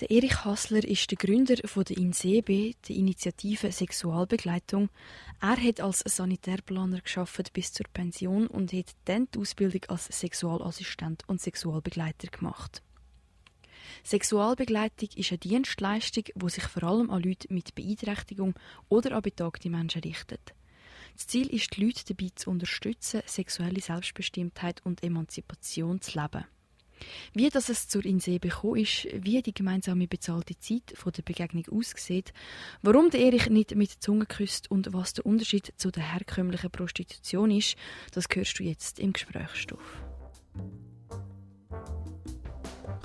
[0.00, 4.88] Der Erich Hassler ist der Gründer von der INSEBE, der Initiative Sexualbegleitung.
[5.40, 11.22] Er hat als Sanitärplaner geschafft bis zur Pension und hat dann die Ausbildung als Sexualassistent
[11.28, 12.82] und Sexualbegleiter gemacht.
[14.02, 18.54] Sexualbegleitung ist eine Dienstleistung, die sich vor allem an Leute mit Beeinträchtigung
[18.88, 20.54] oder an betagte Menschen richtet.
[21.14, 26.46] Das Ziel ist, die Leute dabei zu unterstützen, sexuelle Selbstbestimmtheit und Emanzipation zu leben.
[27.32, 31.64] Wie das es zur Insee gekommen ist, wie die gemeinsame bezahlte Zeit von der Begegnung
[31.70, 32.32] aussieht,
[32.82, 36.70] warum der Erich nicht mit der Zunge küsst und was der Unterschied zu der herkömmlichen
[36.70, 37.76] Prostitution ist,
[38.12, 40.02] das hörst du jetzt im Gesprächsstoff.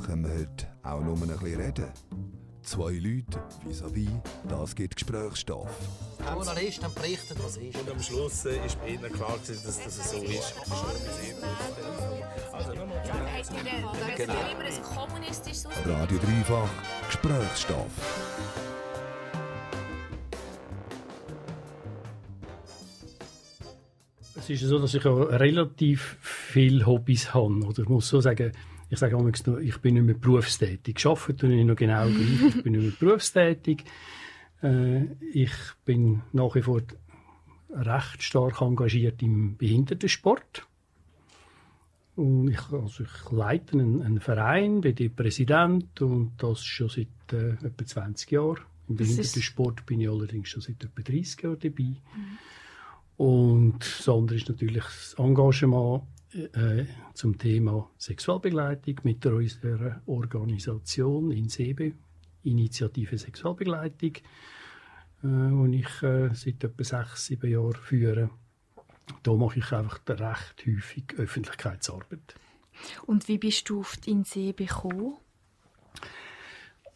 [0.06, 2.39] Können wir heute auch nur ein bisschen reden?
[2.70, 4.12] Zwei Leute vis-à-vis,
[4.48, 5.72] das gibt Gesprächsstoff.
[6.24, 7.76] Journalist dann berichtet, was ist.
[7.76, 10.54] Und am Schluss äh, ist bei ihnen klar, gewesen, dass das so ist.
[14.16, 16.00] Genau.
[16.00, 16.70] Radio Dreifach,
[17.08, 17.92] Gesprächsstoff.
[24.36, 27.66] Es ist so, dass ich auch relativ viele Hobbys habe.
[27.66, 28.52] Oder ich muss so sagen,
[28.90, 31.06] ich sage immer nur, ich bin nicht mehr berufstätig.
[31.06, 32.56] Arbeiten tue ich noch genau gleich.
[32.56, 33.84] Ich bin nicht mehr berufstätig.
[34.64, 35.52] Äh, ich
[35.86, 36.82] bin nach wie vor
[37.72, 40.66] recht stark engagiert im Behindertensport.
[42.16, 47.08] Und ich, also ich leite einen, einen Verein, bin der Präsident und das schon seit
[47.32, 48.60] äh, etwa 20 Jahren.
[48.90, 51.96] Im Das Behindertensport bin ich allerdings schon seit etwa 30 Jahren dabei.
[53.18, 61.32] Und das andere ist natürlich das Engagement äh, zum Thema Sexualbegleitung mit der unserer Organisation
[61.32, 61.94] INSEBE,
[62.44, 64.16] Initiative Sexualbegleitung,
[65.24, 68.30] äh, die ich äh, seit etwa sechs, sieben Jahren führe.
[69.24, 72.36] Da mache ich einfach recht häufig Öffentlichkeitsarbeit.
[73.06, 75.18] Und wie bist du auf die Insee gekommen?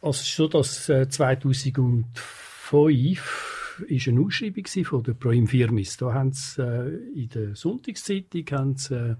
[0.02, 3.53] Also so, dass äh, 2005
[3.88, 5.98] ist eine Ausschreibung von der Proim Firmis.
[5.98, 9.16] Da haben sie äh, in der Sonntagszeitung haben sie, äh,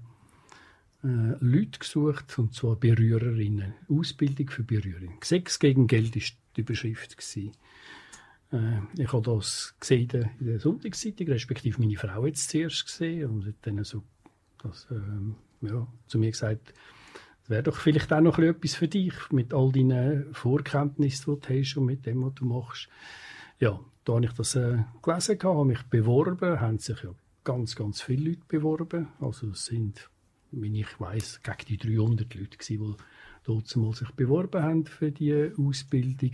[1.04, 3.74] äh, Leute gesucht, und zwar Berührerinnen.
[3.88, 5.18] Ausbildung für Berührerinnen.
[5.22, 7.14] Sex gegen Geld ist die Überschrift.
[7.36, 13.46] Äh, ich habe das gesehen in der Sonntagszeitung, respektive meine Frau jetzt zuerst gesehen und
[13.46, 14.02] hat dann so
[14.62, 16.72] das, ähm, ja, zu mir gesagt,
[17.42, 21.60] das wäre doch vielleicht auch noch etwas für dich, mit all deinen Vorkenntnissen, die du
[21.60, 22.88] hast und mit dem, was du machst.
[23.60, 27.10] Ja, da habe ich das äh, gelesen, habe mich beworben, haben sich ja
[27.42, 29.08] ganz, ganz viele Leute beworben.
[29.20, 30.10] Also es sind,
[30.50, 33.02] wie ich weiß, gegen die 300 Leute gewesen, die
[33.44, 36.32] dort sich beworben haben für die Ausbildung.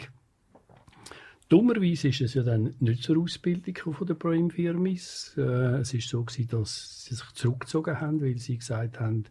[1.48, 5.34] Dummerweise ist es ja dann nicht zur Ausbildung von der Prime Firmis.
[5.36, 9.24] Äh, es ist so gewesen, dass sie sich zurückgezogen haben, weil sie gesagt haben,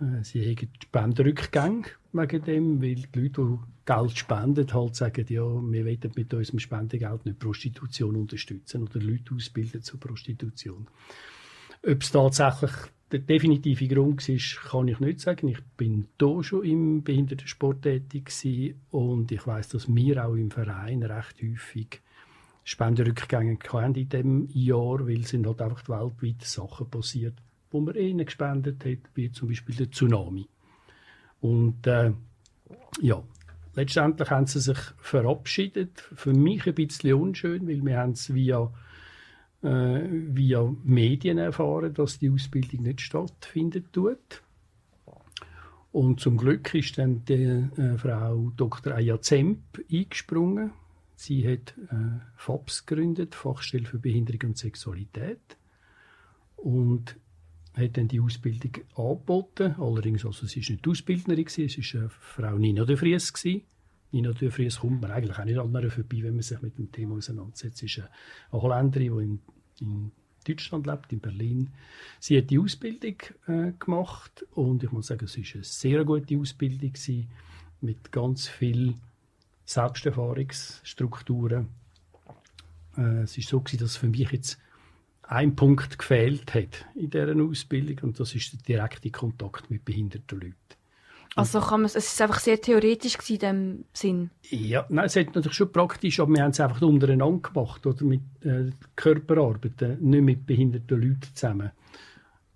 [0.00, 5.42] äh, sie haben Spendenrückgänge wegen dem, weil die Leute, die Geld spenden, halt sagen, ja,
[5.42, 10.86] wir wollen mit unserem Spendegeld nicht Prostitution unterstützen oder Leute ausbilden zur Prostitution.
[11.82, 12.72] Ob es tatsächlich
[13.10, 15.48] der definitive Grund war, kann ich nicht sagen.
[15.48, 18.30] Ich bin da schon im Behindertensport tätig
[18.90, 22.00] und ich weiß, dass wir auch im Verein recht häufig
[22.62, 27.34] Spendenrückgänge hatten in diesem Jahr, weil sind halt einfach weltweit Sachen passiert,
[27.70, 30.46] wo man eh gespendet hat, wie zum Beispiel der Tsunami.
[31.40, 32.12] Und äh,
[33.00, 33.22] ja,
[33.74, 36.00] letztendlich haben sie sich verabschiedet.
[36.14, 38.72] Für mich ein bisschen unschön, weil wir haben es via,
[39.62, 44.42] äh, via Medien erfahren, dass die Ausbildung nicht stattfindet tut.
[45.92, 48.94] Und zum Glück ist dann die äh, Frau Dr.
[48.94, 50.72] Aya Zemp eingesprungen.
[51.16, 55.40] Sie hat äh, FABS gegründet, Fachstelle für Behinderung und Sexualität.
[56.56, 57.16] Und
[57.74, 59.74] hat dann die Ausbildung angeboten.
[59.78, 63.32] Allerdings, also sie war nicht Ausbildnerin, es war äh, Frau Nina de Vries.
[64.12, 66.90] Nina de Vries kommt man eigentlich auch nicht an vorbei, wenn man sich mit dem
[66.90, 67.78] Thema auseinandersetzt.
[67.78, 69.40] Sie ist eine Holländerin, die in,
[69.80, 70.10] in
[70.44, 71.70] Deutschland lebt, in Berlin.
[72.18, 73.14] Sie hat die Ausbildung
[73.46, 77.28] äh, gemacht und ich muss sagen, es war eine sehr gute Ausbildung gewesen,
[77.80, 78.94] mit ganz viel
[79.64, 81.68] Selbsterfahrungsstrukturen.
[82.96, 84.58] Äh, es war so, gewesen, dass für mich jetzt
[85.30, 90.40] ein Punkt gefehlt hat in dieser Ausbildung und das ist der direkte Kontakt mit behinderten
[90.40, 90.56] Leuten.
[91.36, 94.30] Also kann man, es ist einfach sehr theoretisch in dem Sinn.
[94.50, 98.04] Ja, nein, es hat natürlich schon praktisch, aber wir haben es einfach untereinander gemacht oder
[98.04, 101.70] mit äh, Körperarbeiten, nicht mit behinderten Leuten zusammen.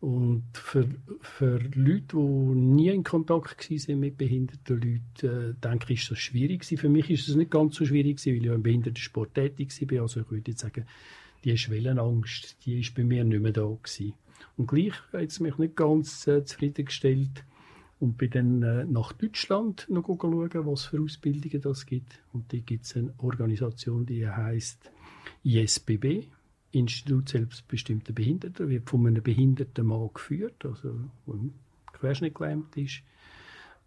[0.01, 0.87] Und für,
[1.21, 6.19] für Leute, die nie in Kontakt waren mit behinderten Leuten, äh, denke ich, ist das
[6.19, 6.79] schwierig gewesen.
[6.79, 9.71] Für mich ist es nicht ganz so schwierig gewesen, weil ich ja im Behindertensport tätig
[9.93, 10.03] war.
[10.03, 10.85] Also ich würde jetzt sagen,
[11.45, 14.15] die Schwellenangst, die ist bei mir nicht mehr da gewesen.
[14.57, 17.45] Und gleich hat es mich nicht ganz äh, zufriedengestellt.
[18.01, 22.21] und bin dann äh, nach Deutschland noch schauen, was für Ausbildungen das gibt.
[22.33, 24.91] Und da gibt es eine Organisation, die heißt
[25.45, 26.27] ISBB,
[26.73, 30.93] Institut selbstbestimmter Behinderter, wird von einem behinderten Mann geführt, also
[31.27, 31.35] der
[31.93, 33.03] querschnittgelähmt ist.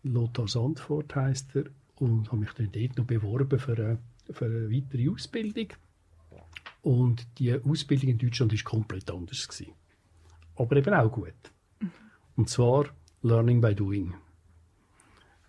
[0.04, 1.66] Lothar Sandfort heißt er
[1.98, 3.98] und habe mich dann dort noch beworben für eine,
[4.32, 5.68] für eine weitere Ausbildung.
[6.82, 9.74] Und die Ausbildung in Deutschland ist komplett anders gewesen.
[10.58, 11.34] aber eben auch gut.
[12.36, 12.86] Und zwar
[13.22, 14.14] Learning by Doing.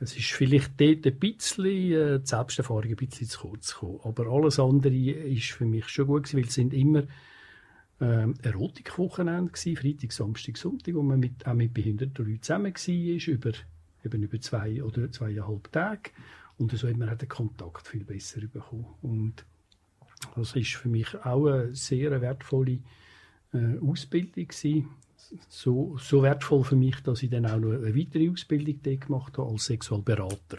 [0.01, 4.01] Es ist vielleicht dort ein bisschen, äh, die Selbsterfahrung ein bisschen zu kurz gekommen.
[4.05, 7.03] Aber alles andere ist für mich schon gut gewesen, weil es sind immer
[8.01, 13.35] ähm, Erotikwochenende gewesen, Freitag, Samstag, Sonntag, wo man mit, auch mit behinderten Leuten zusammen war,
[13.35, 13.53] über,
[14.05, 16.11] eben über zwei oder zweieinhalb Tage.
[16.59, 18.87] Und so hat man den Kontakt viel besser bekommen.
[19.03, 19.45] Und
[20.37, 22.79] das ist für mich auch eine sehr wertvolle
[23.53, 24.49] äh, Ausbildung
[25.49, 29.51] so, so wertvoll für mich, dass ich dann auch noch eine weitere Ausbildung gemacht habe
[29.51, 30.59] als Sexualberater.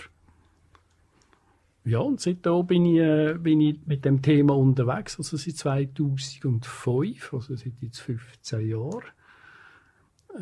[1.86, 7.34] Ja, und seitdem bin ich, äh, bin ich mit dem Thema unterwegs, also seit 2005,
[7.34, 9.04] also seit jetzt 15 Jahren.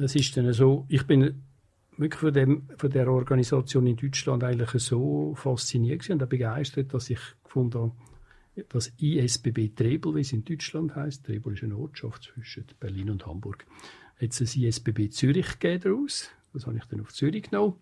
[0.02, 1.44] Es ist dann so, ich bin
[1.98, 7.20] wirklich von, dem, von der Organisation in Deutschland eigentlich so fasziniert und begeistert, dass ich
[7.44, 7.92] gefunden habe,
[8.70, 13.26] das ISBB Trebel, wie es in Deutschland heißt, Trebel ist eine Ortschaft zwischen Berlin und
[13.26, 13.66] Hamburg,
[14.20, 16.30] jetzt ein ISBB Zürich daraus.
[16.54, 17.76] Das habe ich dann auf Zürich genommen.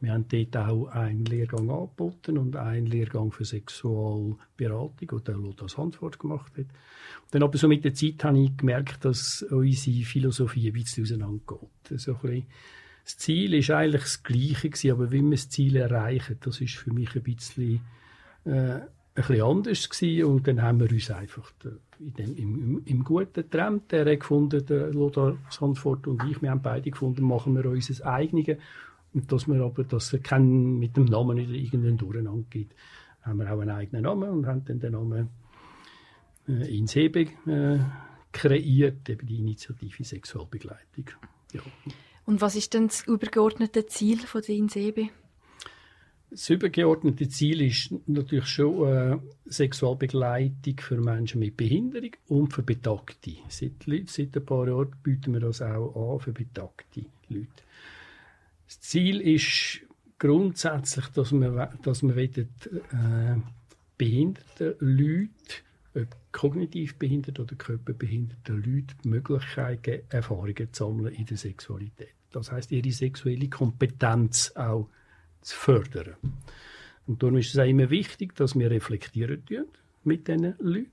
[0.00, 5.68] Wir haben dort auch einen Lehrgang angeboten und einen Lehrgang für Sexualberatung, den der Lothar
[5.76, 6.66] Handford gemacht hat.
[7.32, 11.68] Dann aber so mit der Zeit habe ich gemerkt, dass unsere Philosophie ein bisschen auseinandergeht.
[11.96, 12.46] So ein
[13.04, 16.92] das Ziel ist eigentlich das Gleiche aber wie wir das Ziel erreichen, das ist für
[16.92, 17.80] mich ein bisschen
[18.44, 18.80] äh,
[19.22, 20.24] bisschen anders gewesen.
[20.24, 21.52] und dann haben wir uns einfach
[21.98, 23.90] in dem, im, im, guten getrennt.
[23.92, 28.06] Der hat gefunden, der Lothar Sandford und ich, wir haben beide gefunden, machen wir unser
[28.06, 28.58] eigenes
[29.14, 32.74] und dass wir aber, dass es kein, mit dem Namen nicht irgendeinen Durcheinander gibt,
[33.22, 35.28] haben wir auch einen eigenen Namen und haben dann den Namen
[36.48, 37.78] äh, Insebe äh,
[38.32, 41.10] kreiert, eben die Initiative Sexualbegleitung.
[41.52, 41.62] Ja.
[42.26, 45.08] Und was ist denn das übergeordnete Ziel von der Insebe?
[46.30, 53.36] Das übergeordnete Ziel ist natürlich schon äh, Sexualbegleitung für Menschen mit Behinderung und für Betagte.
[53.48, 53.72] Seit,
[54.06, 57.48] seit ein paar Jahren bieten wir das auch an für betagte Leute.
[58.66, 59.80] Das Ziel ist
[60.18, 62.48] grundsätzlich, dass wir, dass wir wollen,
[62.92, 63.40] äh,
[63.96, 65.30] behinderten Leuten,
[65.94, 72.12] ob kognitiv behindert oder körperbehinderte Leute, die Möglichkeit geben, Erfahrungen zu sammeln in der Sexualität.
[72.30, 74.88] Das heißt, ihre sexuelle Kompetenz auch
[75.40, 76.14] zu fördern.
[77.06, 79.42] Und darum ist es auch immer wichtig, dass wir reflektieren
[80.04, 80.88] mit diesen Leuten.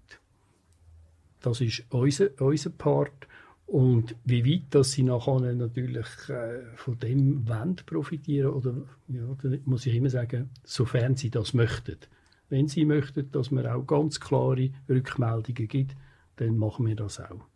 [1.42, 3.28] Das ist unser, unser Part.
[3.68, 8.76] Und wie weit dass sie nachher natürlich äh, von dem wollen profitieren oder
[9.08, 9.24] ja,
[9.66, 11.98] muss ich immer sagen, sofern sie das möchten.
[12.50, 15.96] Wenn sie möchten, dass man auch ganz klare Rückmeldungen gibt,
[16.36, 17.48] dann machen wir das auch.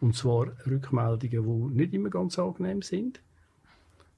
[0.00, 3.20] Und zwar Rückmeldungen, die nicht immer ganz angenehm sind,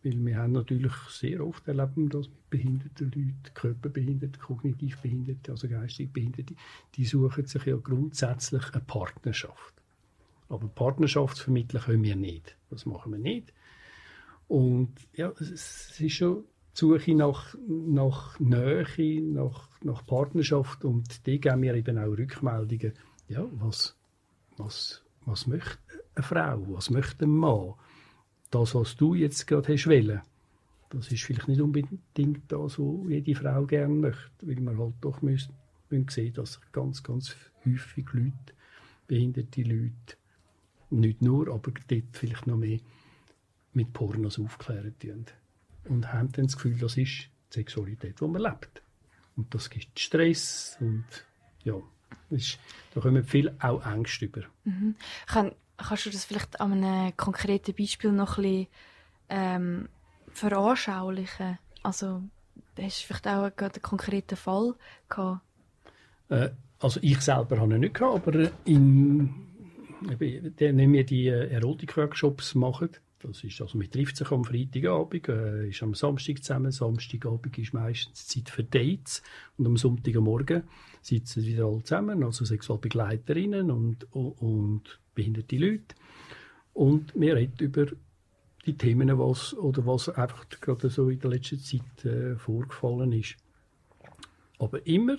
[0.08, 5.68] weil wir haben natürlich sehr oft erleben, dass mit behinderten Leuten, körperbehinderte, kognitiv behinderte, also
[5.68, 6.54] geistig behinderte,
[6.94, 9.74] die suchen sich ja grundsätzlich eine Partnerschaft.
[10.48, 12.56] Aber Partnerschaft vermitteln können wir nicht.
[12.70, 13.52] Das machen wir nicht.
[14.48, 16.44] Und ja, es ist schon
[16.74, 22.94] die Suche nach, nach Nähe, nach, nach Partnerschaft und die geben mir eben auch Rückmeldungen.
[23.28, 23.94] Ja, was,
[24.56, 25.78] was, was möchte
[26.14, 27.74] eine Frau, was möchte ein Mann?
[28.50, 30.20] Das, was du jetzt gerade hast wollen,
[30.90, 35.20] das ist vielleicht nicht unbedingt das, was jede Frau gerne möchte, weil man halt doch
[35.20, 35.54] müssen,
[35.90, 38.54] müssen sehen, dass ganz, ganz häufig Leute,
[39.06, 40.16] behinderte Leute,
[40.90, 42.78] nicht nur, aber dort vielleicht noch mehr
[43.74, 45.26] mit Pornos aufklären tun.
[45.84, 48.82] Und haben dann das Gefühl, das ist die Sexualität, die man lebt.
[49.36, 51.04] Und das gibt Stress und
[51.64, 51.80] ja,
[52.30, 52.58] ist,
[52.94, 54.42] da kommen viel auch Ängste über.
[54.64, 54.96] Mhm.
[55.26, 58.66] Kann, Kannst du das vielleicht an einem konkreten Beispiel noch ein bisschen
[59.28, 59.88] ähm,
[60.32, 61.58] veranschaulichen?
[61.82, 62.22] Also,
[62.78, 64.74] hast du vielleicht auch einen, konkreten Fall
[65.08, 65.40] gehabt?
[66.28, 69.34] Äh, also ich selber habe ihn nicht gehabt, aber in,
[70.00, 75.68] wenn wir die äh, Erotik-Workshops machen, das ist, also man trifft sich am Freitagabend, äh,
[75.68, 76.70] ist am Samstag zusammen.
[76.70, 79.22] Samstagabend ist meistens Zeit für Dates
[79.56, 80.62] und am Sonntagmorgen
[81.02, 85.96] sitzen wieder alle zusammen, also Sexualbegleiterinnen und, und, und behinderte Leute.
[86.74, 87.86] Und wir reden über
[88.64, 93.36] die Themen, was, oder was einfach gerade so in der letzten Zeit äh, vorgefallen ist.
[94.58, 95.16] Aber immer,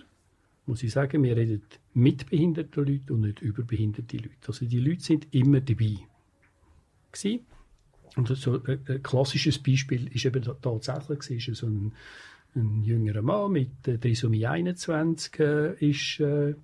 [0.66, 1.62] muss ich sagen, wir reden
[1.94, 4.48] mit behinderten Leuten und nicht über behinderte Leute.
[4.48, 5.98] Also die Leute sind immer dabei.
[7.12, 7.46] Gewesen.
[8.16, 11.94] Und so ein, ein klassisches Beispiel ist eben tatsächlich ist so ein,
[12.56, 16.56] ein jüngerer Mann mit äh, Trisomie 21 äh, ist äh,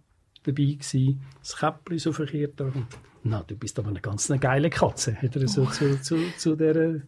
[0.46, 2.62] dabei gewesen, das Käppchen so verkehrt.
[3.24, 5.70] Na, du bist aber eine ganz eine geile Katze, hat er so oh.
[5.72, 7.02] zu, zu, zu dieser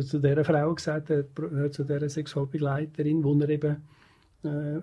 [0.00, 1.24] zu dieser Frau gesagt, äh,
[1.70, 3.82] zu dieser Sexualbegleiterin, wo er eben
[4.42, 4.80] äh,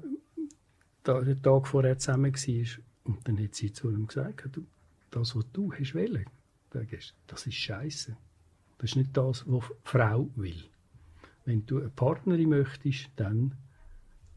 [1.03, 2.83] den Tag vorher zusammen war.
[3.05, 4.65] Und dann hat sie zu ihm gesagt, du,
[5.09, 6.25] das, was du hast wollen,
[6.69, 8.15] das ist Scheiße.
[8.77, 10.63] Das ist nicht das, was die Frau will.
[11.45, 13.55] Wenn du eine Partnerin möchtest, dann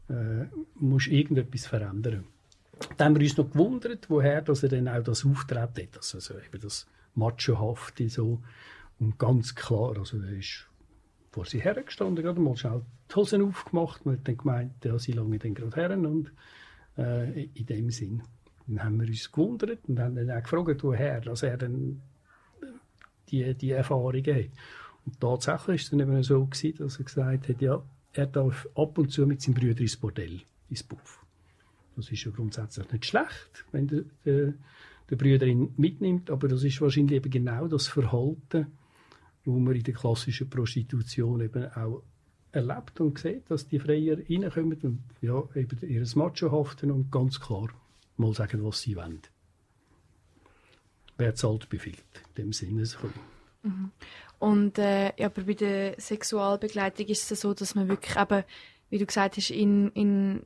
[0.09, 0.45] äh,
[0.75, 2.25] musst du irgendetwas verändern.
[2.97, 5.97] Dann haben wir uns noch gewundert, woher dass er dann auch das Auftreten hat.
[5.97, 8.41] Also, also eben das Machohafte so.
[8.99, 10.67] Und ganz klar, also er ist
[11.31, 15.13] vor sie hergestanden, gerade mal schnell die Hosen aufgemacht und hat dann gemeint, ja, sie
[15.13, 16.31] lange dann gerade her und
[16.97, 18.21] äh, in dem Sinn.
[18.67, 22.01] Dann haben wir uns gewundert und haben dann auch gefragt, woher dass er dann
[23.29, 24.51] die, die Erfahrungen hat.
[25.05, 28.67] Und tatsächlich war es dann eben so, gewesen, dass er gesagt hat, ja, er darf
[28.75, 31.22] ab und zu mit seinem Bruder ins Bordell, ins Puff.
[31.95, 34.53] Das ist ja grundsätzlich nicht schlecht, wenn der, der,
[35.09, 38.67] der Bruder ihn mitnimmt, aber das ist wahrscheinlich eben genau das Verhalten,
[39.45, 42.03] wo man in der klassischen Prostitution eben auch
[42.51, 47.39] erlebt und sieht, dass die Freier reinkommen und ja, eben ihr Macho haften und ganz
[47.39, 47.69] klar
[48.17, 49.21] mal sagen, was sie wollen.
[51.17, 52.03] Wer zahlt, befiehlt.
[52.35, 52.99] In dem Sinne so.
[53.63, 53.91] Mhm.
[54.39, 58.43] Und äh, aber bei der Sexualbegleitung ist es so, dass man wirklich eben,
[58.89, 60.41] wie du gesagt hast, in, in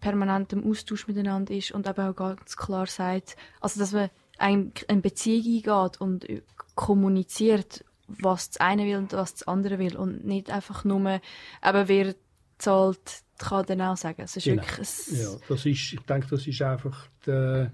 [0.00, 5.64] permanentem Austausch miteinander ist und eben auch ganz klar sagt, also dass man eine Beziehung
[5.66, 6.26] eingeht und
[6.74, 11.88] kommuniziert, was das eine will und was das andere will und nicht einfach nur, eben
[11.88, 12.14] wer
[12.58, 14.22] zahlt, kann dann auch sagen.
[14.22, 14.62] Es ist genau.
[14.62, 17.72] wirklich ein ja, das ist, ich denke, das ist einfach der,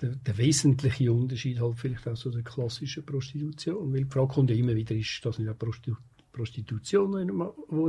[0.00, 3.92] der, der, wesentliche Unterschied halt vielleicht auch zu der klassischen Prostitution.
[3.92, 5.96] Weil die Frage kommt ja immer wieder, ist das nicht eine Prostitu
[6.34, 7.12] Prostitution,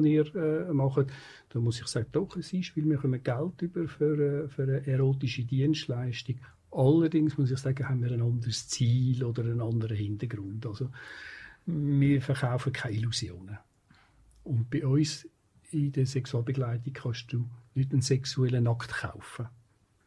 [0.03, 1.07] die ihr äh, macht?
[1.49, 4.63] Da muss ich sagen, doch, es ist, weil wir kommen Geld über für, äh, für
[4.63, 6.39] eine erotische Dienstleistung.
[6.71, 10.65] Allerdings muss ich sagen, haben wir ein anderes Ziel oder einen anderen Hintergrund.
[10.65, 10.89] Also,
[11.65, 13.57] wir verkaufen keine Illusionen.
[14.43, 15.27] Und bei uns
[15.71, 19.47] in der Sexualbegleitung kannst du nicht einen sexuellen Akt kaufen.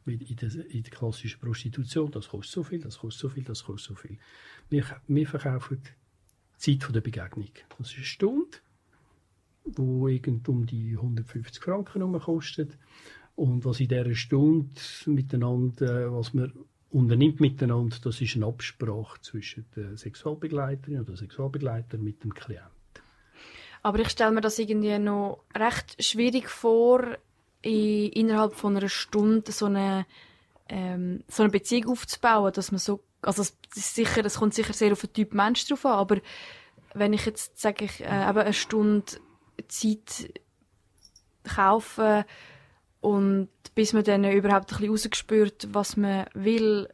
[0.07, 3.64] In der, in der klassischen Prostitution, das kostet so viel, das kostet so viel, das
[3.64, 4.18] kostet so viel.
[4.71, 5.83] Wir, wir verkaufen
[6.59, 7.49] Zeit der Begegnung.
[7.79, 8.59] Das ist eine Stunde,
[9.65, 12.77] die irgend um die 150 Franken kostet.
[13.37, 14.69] Und was in dieser Stunde
[15.07, 16.53] miteinander, was man
[16.91, 22.71] unternimmt miteinander, das ist eine Absprache zwischen der Sexualbegleiterin oder Sexualbegleiter mit dem Klienten.
[23.83, 27.17] Aber ich stelle mir das irgendwie noch recht schwierig vor,
[27.62, 30.07] in, innerhalb von einer Stunde so eine,
[30.69, 34.92] ähm, so eine Beziehung aufzubauen, dass man so, also das, sicher, das kommt sicher sehr
[34.92, 36.20] auf den Typ Mensch drauf an, aber
[36.94, 39.04] wenn ich jetzt sage ich äh, eben eine Stunde
[39.68, 40.32] Zeit
[41.44, 42.25] kaufe
[43.00, 46.88] und bis man dann überhaupt ein bisschen rausgespürt, was man will,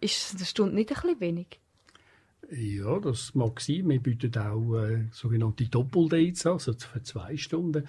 [0.00, 1.60] ist eine Stunde nicht ein bisschen wenig?
[2.50, 3.88] Ja, das mag sein.
[3.88, 7.86] Wir bieten auch äh, sogenannte Doppeldates an, also für zwei Stunden.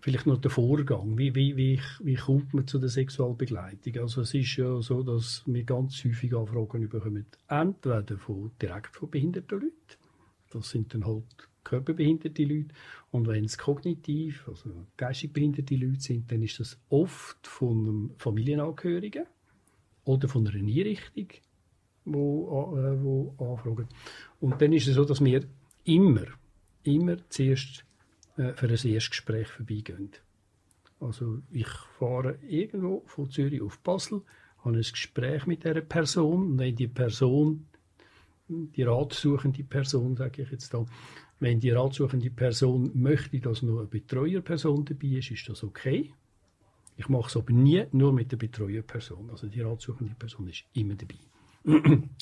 [0.00, 1.18] Vielleicht noch der Vorgang.
[1.18, 3.98] Wie, wie, wie, wie kommt man zu der Sexualbegleitung?
[3.98, 9.10] Also es ist ja so, dass wir ganz häufig Anfragen bekommen, entweder von, direkt von
[9.10, 9.74] behinderten Leuten,
[10.50, 11.24] das sind dann halt
[11.64, 12.74] körperbehinderte Leute,
[13.10, 18.10] und wenn es kognitiv, also geistig behinderte Leute sind, dann ist das oft von einem
[18.16, 19.26] Familienangehörigen
[20.04, 21.28] oder von einer Einrichtung
[22.04, 23.88] wo, äh, wo anfragen.
[24.40, 25.44] Und dann ist es so, dass wir
[25.84, 26.26] immer,
[26.84, 27.84] immer zuerst
[28.36, 30.10] äh, für ein Erstgespräch vorbeigehen.
[31.00, 31.68] Also ich
[31.98, 34.22] fahre irgendwo von Zürich auf Basel,
[34.64, 37.66] habe ein Gespräch mit dieser Person und wenn die Person,
[38.48, 40.84] die ratsuchende Person, sage ich jetzt da,
[41.38, 46.12] wenn die ratsuchende Person möchte, dass noch eine Betreuerperson dabei ist, ist das okay.
[46.98, 49.30] Ich mache es aber nie nur mit der Betreuerperson.
[49.30, 51.14] Also die ratsuchende Person ist immer dabei.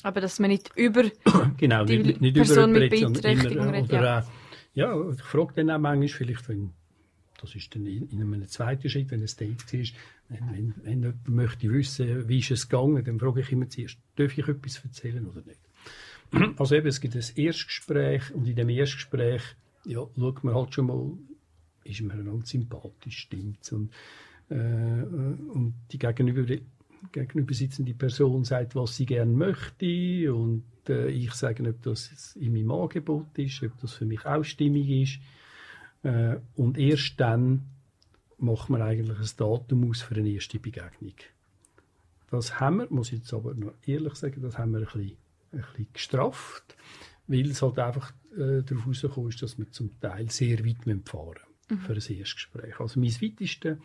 [0.03, 1.03] Aber dass man nicht über
[1.57, 3.91] genau, die nicht, nicht Person über mit Beeinträchtigung redet.
[3.91, 4.25] Ja.
[4.79, 6.71] Ja, ich frage dann auch manchmal, vielleicht, wenn,
[7.41, 9.93] das ist dann in, in einem zweiten Schritt, wenn es Date ist,
[10.29, 13.97] wenn, wenn, wenn jemand möchte wissen, wie ist es gegangen, dann frage ich immer zuerst,
[14.15, 15.59] darf ich etwas erzählen oder nicht?
[16.57, 19.41] Also eben, es gibt ein Erstgespräch und in dem Erstgespräch
[19.83, 21.11] ja, schaut man halt schon mal,
[21.83, 23.91] ist man einander sympathisch, stimmt und,
[24.49, 26.55] äh, und die Gegenüber
[27.11, 32.53] gegenüber sitzende Person sagt, was sie gerne möchte und äh, ich sage, ob das in
[32.53, 35.19] meinem Angebot ist, ob das für mich auch stimmig ist.
[36.03, 37.65] Äh, und erst dann
[38.37, 41.15] macht man eigentlich ein Datum aus für eine erste Begegnung.
[42.31, 45.17] Das haben wir, muss ich jetzt aber noch ehrlich sagen, das haben wir ein bisschen,
[45.51, 46.75] ein bisschen gestrafft,
[47.27, 51.35] weil es halt einfach äh, darauf herausgekommen ist, dass wir zum Teil sehr weit fahren
[51.69, 52.79] müssen für ein Erstgespräch.
[52.79, 53.79] Also mein weiteste,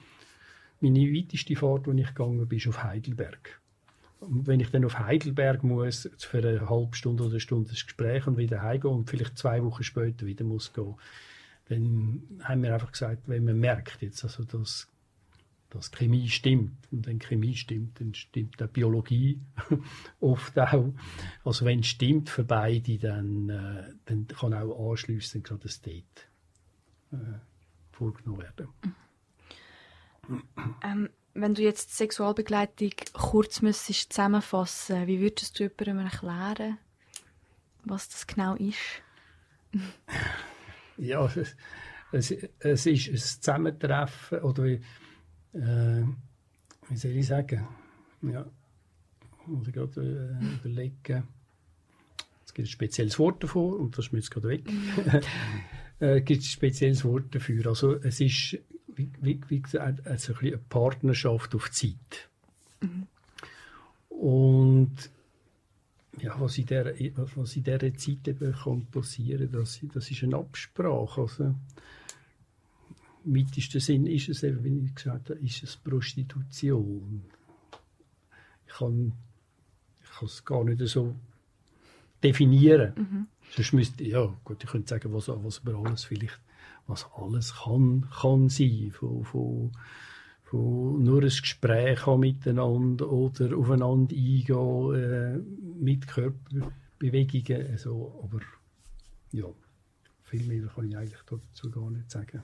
[0.81, 3.61] meine weiteste Fahrt, die ich gegangen bin, ist auf Heidelberg.
[4.21, 7.85] Und wenn ich dann auf Heidelberg muss, für eine halbe Stunde oder eine Stunde das
[7.85, 10.95] Gespräch und wieder heimgehen und vielleicht zwei Wochen später wieder muss gehen,
[11.69, 14.89] dann haben wir einfach gesagt, wenn man merkt jetzt, also dass,
[15.71, 19.41] dass Chemie stimmt und wenn Chemie stimmt, dann stimmt auch Biologie
[20.21, 20.93] oft auch.
[21.45, 26.29] Also wenn es stimmt für beide, dann, äh, dann kann auch anschliessend gerade das Date
[27.13, 27.17] äh,
[27.93, 28.69] vorgenommen werden.
[30.83, 36.79] Ähm, wenn du jetzt Sexualbegleitung kurz müsstest zusammenfassen, wie würdest du jemandem erklären,
[37.85, 38.79] was das genau ist?
[40.97, 41.57] Ja, es,
[42.13, 44.81] es, es ist ein Zusammentreffen oder wie,
[45.55, 46.05] äh,
[46.89, 47.67] wie soll ich sagen?
[48.23, 48.47] Ja,
[49.47, 51.25] muss ich gerade äh, überlegen.
[52.47, 54.65] Es gibt ein spezielles Wort davor und das ist mir jetzt gerade weg.
[55.99, 57.67] äh, gibt ein spezielles Wort dafür.
[57.67, 58.59] Also es ist,
[58.97, 62.29] wie, wie, wie gesagt, also ein eine Partnerschaft auf Zeit.
[64.09, 65.11] Und
[66.21, 66.93] ja, was in dieser,
[67.37, 71.21] was in dieser Zeit eben kann passieren kann, das, das ist eine Absprache.
[71.23, 71.55] Also,
[73.25, 77.25] Im weitesten Sinn ist es eben, wie ich gesagt habe, ist es Prostitution.
[78.67, 79.13] Ich kann,
[80.03, 81.15] ich kann es gar nicht so
[82.23, 83.29] definieren.
[83.51, 86.41] Sonst müsste, ja, gut, ich könnte sagen, was, was aber alles vielleicht,
[86.87, 89.73] was alles kann, kann sein, von, von,
[90.43, 95.39] von nur ein Gespräch haben miteinander oder aufeinander eingehen, äh,
[95.83, 98.41] mit Körperbewegungen, also, aber
[99.33, 99.47] ja,
[100.25, 102.43] viel mehr kann ich eigentlich dazu gar nicht sagen.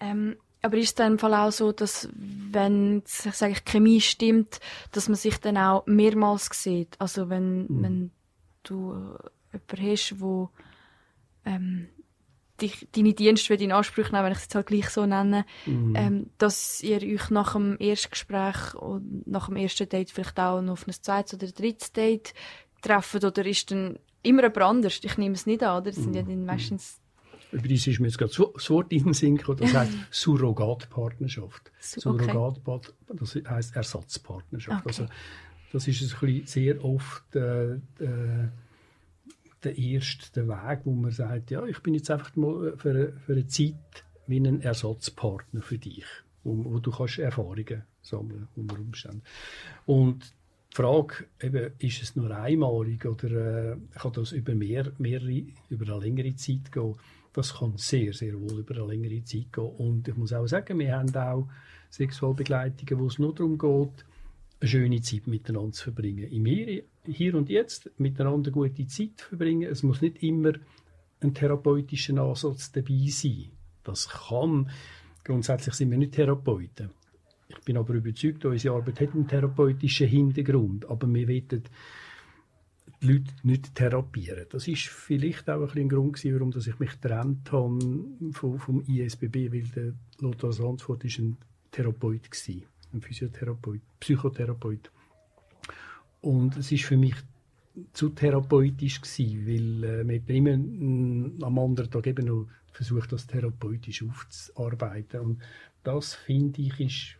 [0.00, 4.00] Ähm, aber ist es dann im Fall auch so, dass wenn ich sage, die Chemie
[4.00, 4.60] stimmt,
[4.92, 7.00] dass man sich dann auch mehrmals sieht?
[7.00, 8.10] Also wenn, wenn
[8.64, 8.92] du
[9.52, 10.50] äh, jemanden hast, wo
[11.44, 11.88] ähm,
[12.60, 16.30] dich, deine Dienste in Anspruch nehmen, wenn ich es jetzt halt gleich so nenne, ähm,
[16.38, 20.74] dass ihr euch nach dem ersten Gespräch und nach dem ersten Date vielleicht auch noch
[20.74, 22.34] auf ein zweites oder drittes Date
[22.82, 25.00] treffen oder ist dann immer jemand anders?
[25.02, 25.90] Ich nehme es nicht an, oder?
[25.90, 27.00] Das sind ja dann meistens
[27.52, 31.70] Übrigens ist mir jetzt gerade das Wort in den Sinn gekommen, das heisst Surrogatpartnerschaft.
[31.78, 32.24] Su- okay.
[32.24, 34.80] Surrogatpart, das heisst Ersatzpartnerschaft.
[34.80, 34.88] Okay.
[34.88, 35.06] Also,
[35.72, 38.52] das ist ein bisschen sehr oft äh, der,
[39.64, 43.46] der erste Weg, wo man sagt, ja, ich bin jetzt einfach mal für, für eine
[43.46, 46.04] Zeit wie ein Ersatzpartner für dich,
[46.44, 49.22] wo, wo du kannst Erfahrungen sammeln unter Umständen.
[49.86, 50.34] Und
[50.72, 55.94] die Frage, eben, ist es nur einmalig oder äh, kann das über, mehr, mehrere, über
[55.94, 56.96] eine längere Zeit gehen?
[57.32, 59.64] Das kann sehr, sehr wohl über eine längere Zeit gehen.
[59.64, 61.48] Und ich muss auch sagen, wir haben auch
[61.90, 64.04] Sexualbegleitungen, wo es nur darum geht,
[64.60, 66.30] eine schöne Zeit miteinander zu verbringen.
[66.30, 69.68] Im Hier, hier und Jetzt miteinander gute Zeit verbringen.
[69.70, 70.52] Es muss nicht immer
[71.20, 73.50] ein therapeutischer Ansatz dabei sein.
[73.84, 74.70] Das kann,
[75.24, 76.90] grundsätzlich sind wir nicht Therapeuten.
[77.48, 80.88] Ich bin aber überzeugt, unsere Arbeit hat einen therapeutischen Hintergrund.
[80.88, 84.46] Aber wir wollen die Leute nicht therapieren.
[84.50, 87.78] Das ist vielleicht auch ein, bisschen ein Grund gewesen, warum ich mich getrennt habe
[88.32, 91.36] vom, vom ISBB, weil der Lothar Sandsford ist ein
[91.70, 92.62] Therapeut war,
[92.94, 94.90] ein Physiotherapeut, Psychotherapeut.
[96.26, 97.14] Und es ist für mich
[97.92, 103.28] zu therapeutisch gewesen, weil äh, man immer mm, am anderen Tag eben noch versucht, das
[103.28, 105.20] therapeutisch aufzuarbeiten.
[105.20, 105.42] Und
[105.84, 107.16] das, finde ich, ist,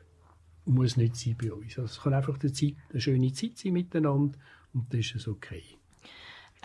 [0.64, 1.78] muss nicht sein bei uns.
[1.78, 4.36] Also es kann einfach eine, Zeit, eine schöne Zeit sein miteinander
[4.74, 5.62] und das ist es okay.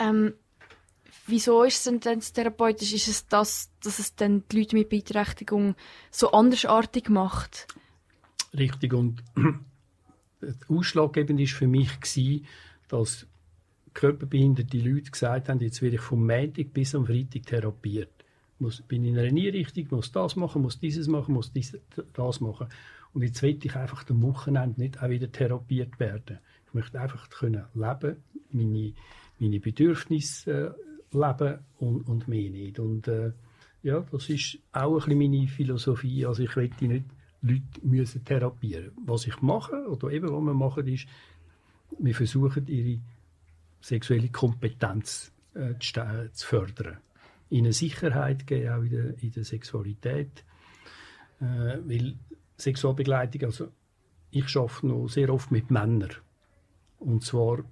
[0.00, 0.34] Ähm,
[1.28, 2.92] wieso ist es denn therapeutisch?
[2.92, 5.76] Ist es das, dass es dann die Leute mit Beeinträchtigung
[6.10, 7.68] so andersartig macht?
[8.52, 8.94] Richtig.
[8.94, 9.22] Und
[10.68, 12.46] ausschlaggebend ist für mich gewesen,
[12.88, 13.26] dass
[13.94, 18.10] körperbehinderte Leute gesagt haben, jetzt werde ich vom Montag bis am Freitag therapiert.
[18.58, 21.76] Muss, bin in einer Einrichtung, muss das machen, muss dieses machen, muss dies,
[22.12, 22.68] das machen.
[23.12, 26.38] Und jetzt will ich einfach am Wochenende nicht auch wieder therapiert werden.
[26.66, 28.16] Ich möchte einfach können leben,
[28.50, 28.92] meine,
[29.38, 30.76] meine Bedürfnisse
[31.12, 32.78] äh, leben und, und mehr nicht.
[32.78, 33.32] Und äh,
[33.82, 36.24] ja, das ist auch ein bisschen meine Philosophie.
[36.24, 37.04] Also ich will nicht
[37.42, 38.92] Leute müssen therapieren.
[39.04, 41.06] Was ich mache, oder eben was wir machen, ist,
[41.98, 43.00] wir versuchen, ihre
[43.80, 46.98] sexuelle Kompetenz äh, zu, fördern.
[47.50, 50.44] Ihnen Sicherheit geben, auch in der, in der Sexualität.
[51.40, 52.16] Äh, weil
[52.56, 53.68] Sexualbegleitung, also
[54.30, 56.12] ich arbeite noch sehr oft mit Männern.
[56.98, 57.64] Und zwar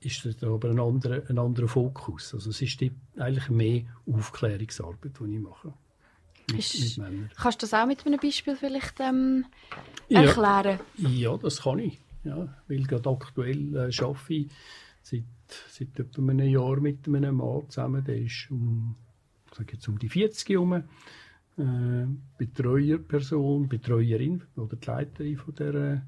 [0.00, 2.34] ist das aber ein anderer, ein anderer Fokus.
[2.34, 2.82] Also es ist
[3.16, 5.72] eigentlich mehr Aufklärungsarbeit, die ich mache.
[6.56, 7.00] Ist-.
[7.36, 9.46] Kannst du das auch mit einem Beispiel vielleicht ähm,
[10.08, 10.22] Ja.
[10.22, 10.78] erklären?
[10.98, 11.98] Ja, das kann ich.
[12.24, 14.50] Ja, weil gerade aktuell äh, arbeite ich
[15.02, 15.22] seit,
[15.68, 18.02] seit etwa einem Jahr mit einem Mann zusammen.
[18.04, 18.94] Der ist um,
[19.56, 20.72] sag jetzt um die 40 herum.
[21.56, 22.06] Äh,
[22.38, 26.02] Betreuerperson, Betreuerin oder die Leiterin von der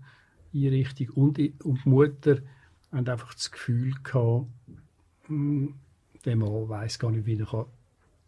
[0.54, 2.38] Einrichtung und, und die Mutter
[2.90, 4.46] haben einfach das Gefühl gehabt,
[5.28, 5.68] mh,
[6.24, 7.66] der Mann weiß gar nicht, wie er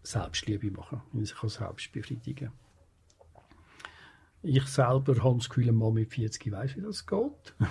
[0.09, 2.55] Selbstliebe machen wie er sich selbst befriedigen kann.
[4.43, 7.55] Ich selber habe das Gefühl, ein Mann mit 40 weiß, wie das geht.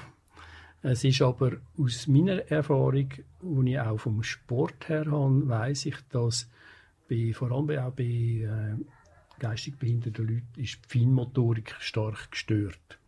[0.84, 3.10] Es ist aber aus meiner Erfahrung,
[3.42, 6.48] die ich auch vom Sport her habe, weiß ich, dass
[7.10, 8.76] bei, vor allem auch bei äh,
[9.40, 13.00] geistig behinderten Leuten ist die Feinmotorik stark gestört.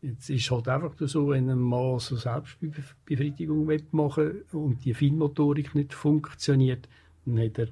[0.00, 5.74] Jetzt ist halt einfach so, wenn ein Mann so Selbstbefriedigung machen will und die Feinmotorik
[5.74, 6.88] nicht funktioniert,
[7.24, 7.68] dann hat er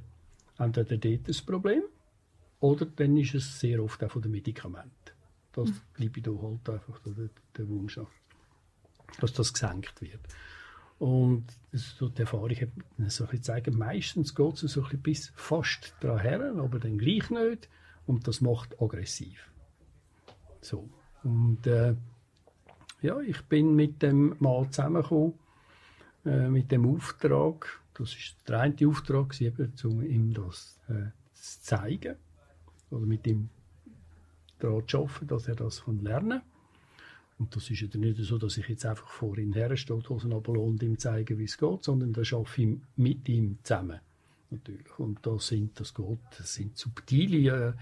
[0.58, 1.82] entweder dort ein Problem
[2.60, 4.90] oder dann ist es sehr oft auch von den Medikamenten.
[5.52, 5.80] Das mhm.
[5.96, 8.10] Libido halt einfach der, der Wunsch nach,
[9.20, 10.20] dass das gesenkt wird.
[10.98, 12.68] Und so die Erfahrung hat
[13.08, 17.68] so gezeigt, meistens geht es so ein bis fast daran her, aber dann gleich nicht.
[18.06, 19.50] Und das macht aggressiv.
[20.60, 20.88] So.
[21.22, 21.94] Und äh,
[23.02, 25.34] ja, ich bin mit dem mal zusammengekommen,
[26.24, 27.80] äh, mit dem Auftrag.
[27.94, 29.35] Das ist der eine Auftrag,
[29.85, 32.16] um ihm das äh, zu zeigen.
[32.90, 33.48] Oder mit ihm
[34.59, 36.42] daran zu arbeiten, dass er das lernen kann.
[37.38, 40.98] Und das ist ja nicht so, dass ich jetzt einfach vor ihm herstehe, und ihm
[40.98, 44.00] zeige, wie es geht, sondern das schaffe ich mit ihm zusammen.
[44.50, 44.98] Natürlich.
[44.98, 47.74] Und das sind, das geht, das sind subtile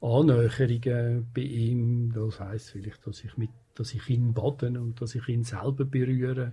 [0.00, 2.12] äh, Annäherungen bei ihm.
[2.12, 5.84] Das heißt vielleicht, dass ich, mit, dass ich ihn baden und dass ich ihn selber
[5.84, 6.52] berühre.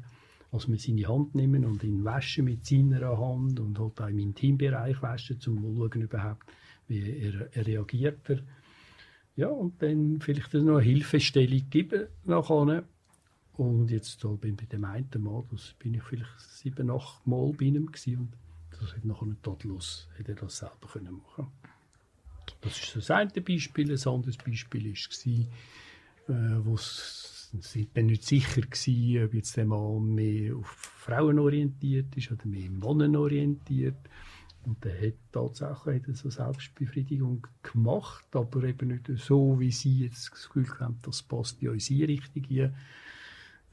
[0.52, 4.20] Also wir seine Hand nehmen und ihn waschen mit seiner Hand und halt auch im
[4.20, 6.46] Intimbereich waschen, um zu schauen überhaupt,
[6.88, 8.30] wie er, er reagiert.
[8.30, 8.40] Er
[9.36, 12.84] ja, und dann vielleicht noch eine Hilfestellung geben nachher.
[13.54, 17.26] Und jetzt da bin ich bei dem einen Mal, das bin ich vielleicht sieben, acht
[17.26, 18.38] Mal bei ihm gewesen, und
[18.72, 21.48] das hat nachher tadellos, hätte er das selber können machen
[22.62, 23.92] Das ist das eine Beispiel.
[23.92, 26.76] Ein anderes Beispiel war, äh, wo
[27.60, 32.46] sie dann nicht sicher gewesen, ob jetzt der Mann mehr auf Frauen orientiert ist oder
[32.46, 33.98] mehr Männer orientiert.
[34.64, 40.50] Und der hat tatsächlich so Selbstbefriedigung gemacht, aber eben nicht so, wie sie jetzt das
[40.50, 42.74] Gefühl haben, das passt in unsere Richtung hier.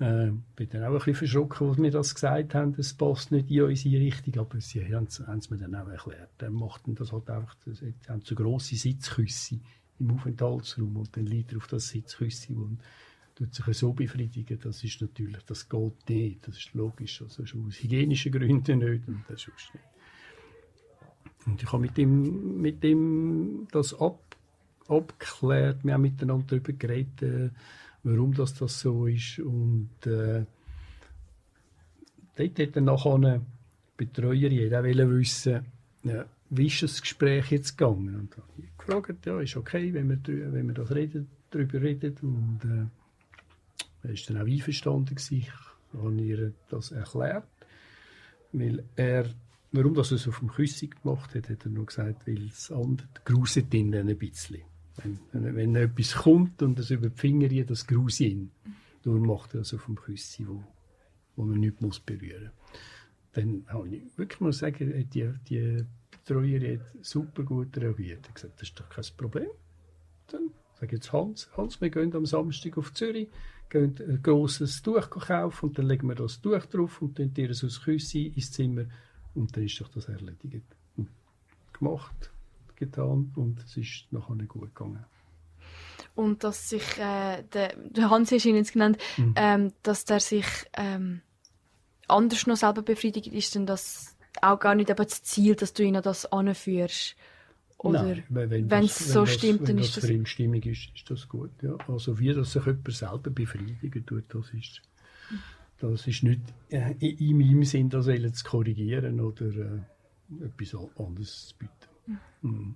[0.01, 3.51] Äh, bin dann auch ein bisschen verschrocken, als wir das gesagt haben, das passt nicht
[3.51, 6.31] in unsere Richtung, aber sie haben es mir dann auch erklärt.
[6.39, 9.59] Dann machten das halt einfach, das haben so grosse Sitzküsse
[9.99, 12.79] im Aufenthaltsraum und dann liegt er auf das Sitzküsse und
[13.39, 17.83] tut sich so befriedigen, das ist natürlich, das geht nicht, das ist logisch, also aus
[17.83, 19.85] hygienischen Gründen nicht und das ist nicht.
[21.47, 24.37] Und ich habe mit ihm, mit ihm das ab,
[24.89, 25.85] abgeklärt.
[25.85, 27.51] Wir haben miteinander darüber geredet, äh,
[28.03, 29.39] warum das, das so ist.
[29.39, 30.45] Und äh,
[32.37, 33.47] dort hat dann nachher eine
[33.97, 35.65] Betreuerin auch wissen,
[36.03, 38.15] ja, wie ist das Gespräch jetzt gegangen?
[38.17, 40.19] Und dann habe ich gefragt, ja, ist okay, wenn wir,
[40.53, 42.17] wenn wir das reden, darüber reden.
[42.21, 42.98] Und äh,
[44.03, 45.15] er war dann auch einverstanden.
[45.15, 45.35] Gewesen.
[45.37, 45.51] Ich
[45.93, 47.49] habe ihr das erklärt,
[48.53, 49.35] weil er
[49.71, 52.71] Warum das er es auf dem Küssen gemacht hat, hat er nur gesagt, weil es
[52.73, 54.63] andere gruset ihn dann ein bisschen.
[54.97, 58.51] Wenn, wenn, wenn etwas kommt und es über die Finger geht, das gruset ihn.
[59.03, 60.65] Darum macht er das auf dem Küssen, wo,
[61.37, 62.81] wo man nichts muss berühren muss.
[63.35, 68.25] Dann habe ich wirklich mal sagen, die, die Betreuerin hat super gut reagiert.
[68.25, 69.51] Er hat gesagt, das ist doch kein Problem.
[70.29, 73.29] Dann sage ich jetzt Hans, Hans, wir gehen am Samstag auf Zürich,
[73.71, 77.51] gehen ein grosses Tuch kaufen und dann legen wir das Tuch drauf und dann dir
[77.51, 78.85] es aus Küsse ins Zimmer
[79.35, 80.65] und dann ist doch das erledigt.
[81.73, 82.31] Gemacht,
[82.77, 85.05] getan und es ist nachher nicht gut gegangen.
[86.15, 89.35] Und dass sich, äh, der, der Hans ist ihn jetzt genannt, mhm.
[89.37, 91.21] ähm, dass der sich ähm,
[92.09, 95.97] anders noch selber befriedigt, ist denn das auch gar nicht das Ziel, dass du ihn
[95.97, 97.15] an das anführst?
[97.79, 100.09] Oder Nein, wenn es so das, stimmt, dann ist das...
[100.09, 101.53] Wenn das für ihn ist, ist das gut.
[101.63, 101.77] Ja.
[101.87, 104.83] Also wie dass sich jemand selber befriedigen tut, das ist...
[105.81, 111.55] Das ist nicht äh, in meinem Sinn, das zu korrigieren oder äh, etwas anderes zu
[111.57, 112.19] bieten.
[112.43, 112.75] Mhm.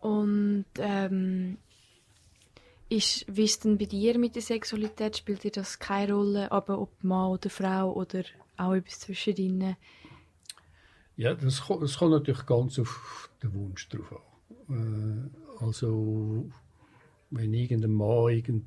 [0.00, 1.58] Und ähm,
[2.88, 5.16] ist, wie ist denn bei dir mit der Sexualität?
[5.16, 8.22] Spielt dir das keine Rolle, aber ob Mann oder Frau oder
[8.58, 9.74] auch etwas zwischendrin?
[11.16, 14.20] Ja, das, das kommt natürlich ganz auf den Wunsch drauf
[14.68, 15.30] an.
[15.60, 16.50] Äh, also
[17.30, 18.64] wenn irgendein Mann irgend,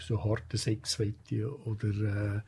[0.00, 1.14] so harten Sex will
[1.64, 2.40] oder äh,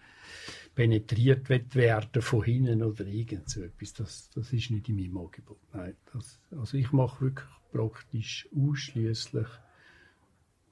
[0.74, 5.18] penetriert wird werden von hinten oder irgend so etwas, das, das ist nicht in meinem
[5.18, 5.58] Angebot.
[5.72, 9.48] Nein, das, also ich mache wirklich praktisch ausschließlich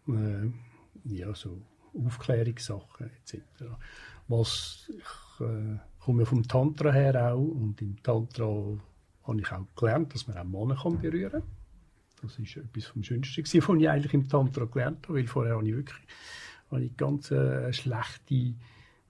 [0.09, 0.50] äh,
[1.05, 1.61] ja, so
[1.94, 3.40] Aufklärungssachen etc.
[4.29, 8.47] Was ich äh, komme ja vom Tantra her auch und im Tantra
[9.25, 11.42] habe ich auch gelernt, dass man auch Männer kann berühren kann.
[12.23, 15.69] Das war etwas vom Schönsten, was ich eigentlich im Tantra gelernt habe, weil vorher habe
[15.69, 16.07] ich wirklich
[16.71, 18.55] habe ich ganz äh, schlechte,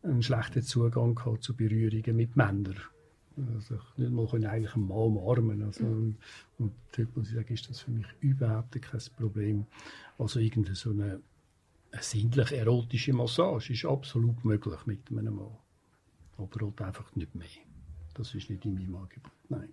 [0.03, 2.77] einen schlechten Zugang gehabt zu Berührungen mit Männern.
[3.55, 5.63] Also ich nicht mal können eigentlich einen Mann umarmen.
[5.63, 6.17] Also, mhm.
[6.59, 9.67] Und dort muss ich sagen, ist das für mich überhaupt kein Problem.
[10.19, 11.21] Also irgendeine so eine,
[11.93, 15.59] eine sinnlich erotische Massage ist absolut möglich mit einem Mann.
[16.38, 17.46] Aber halt einfach nicht mehr.
[18.14, 19.72] Das ist nicht in meinem Angebot, nein.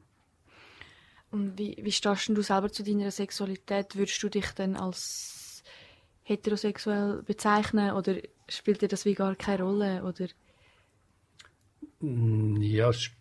[1.31, 3.95] Und wie, wie stehst du selber zu deiner Sexualität?
[3.95, 5.63] Würdest du dich denn als
[6.23, 10.03] heterosexuell bezeichnen oder spielt dir das wie gar keine Rolle?
[10.03, 10.27] Oder?
[12.01, 13.11] Mm, ja, was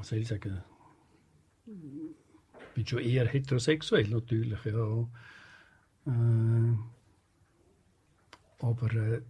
[0.00, 0.62] soll ich sagen?
[1.66, 5.08] Ich bin schon eher heterosexuell natürlich, ja.
[6.06, 6.76] Äh,
[8.60, 9.22] aber äh,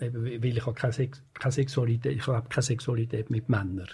[0.00, 3.88] eben, weil ich habe keine, Sex keine Sexualität, ich habe keine Sexualität mit Männern.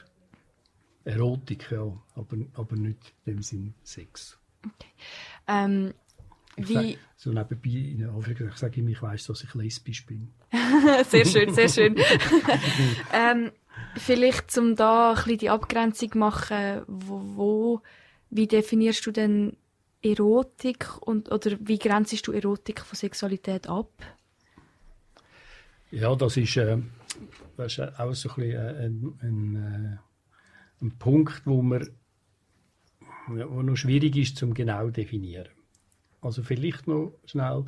[1.04, 1.82] Erotik, ja,
[2.14, 4.38] aber, aber nicht in dem Sinn Sex.
[4.64, 4.92] Okay.
[5.46, 5.94] Ähm,
[6.56, 6.98] wie...
[7.16, 10.32] So nebenbei, in Afrika, ich sage immer, ich weiß, dass ich lesbisch bin.
[11.08, 11.96] sehr schön, sehr schön.
[13.12, 13.50] ähm,
[13.96, 17.82] vielleicht, um da ein bisschen die Abgrenzung zu machen, wo, wo,
[18.30, 19.56] wie definierst du denn
[20.02, 23.90] Erotik und, oder wie grenzest du Erotik von Sexualität ab?
[25.90, 26.78] Ja, das ist, äh,
[27.56, 31.88] das ist auch so ein, äh, ein, ein, äh, ein Punkt, wo, man,
[33.26, 35.48] wo noch schwierig ist, zum genau definieren.
[36.20, 37.64] Also vielleicht noch schnell,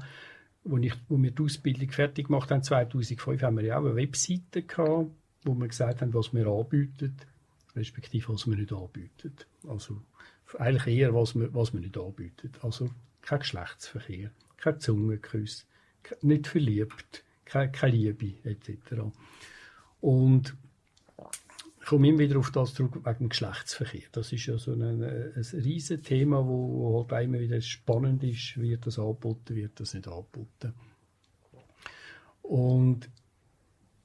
[0.65, 3.97] wo, ich, wo wir die Ausbildung fertig gemacht haben, 2005, haben wir ja auch eine
[3.97, 5.11] Webseite gehabt,
[5.45, 7.17] wo wir gesagt haben, was wir anbieten,
[7.75, 9.35] respektive was wir nicht anbieten.
[9.69, 10.01] Also
[10.59, 12.53] eigentlich eher, was wir, was wir nicht anbieten.
[12.63, 15.67] Also kein Geschlechtsverkehr, kein Zungenkuss,
[16.21, 19.03] nicht verliebt, keine, Liebe etc.
[20.01, 20.57] Und
[21.81, 24.09] ich komme immer wieder auf das zurück wegen dem Geschlechtsverkehr.
[24.13, 28.23] Das ist ja so ein, ein, ein riesiges Thema, wo, wo halt immer wieder spannend
[28.23, 30.75] ist, wird das angeboten, wird das nicht angeboten.
[32.43, 33.09] Und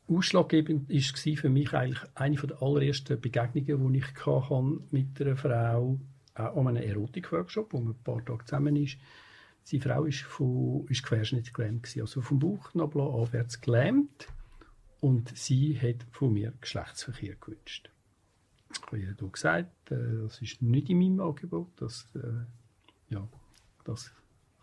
[0.08, 6.00] ausschlaggebend war für mich eigentlich eine der allerersten Begegnungen, die ich hatte mit einer Frau
[6.34, 8.98] auch an einem Erotik-Workshop, wo man ein paar Tage zusammen ist.
[9.68, 14.30] Seine Frau ist, von, ist querschnittsgelähmt, gewesen, also vom Bauchnabel aufwärts gelähmt.
[15.02, 17.90] Und sie hat von mir Geschlechtsverkehr gewünscht.
[18.72, 22.46] Ich habe ihr gesagt, äh, das ist nicht in meinem Angebot, das, äh,
[23.14, 23.28] ja,
[23.84, 24.14] das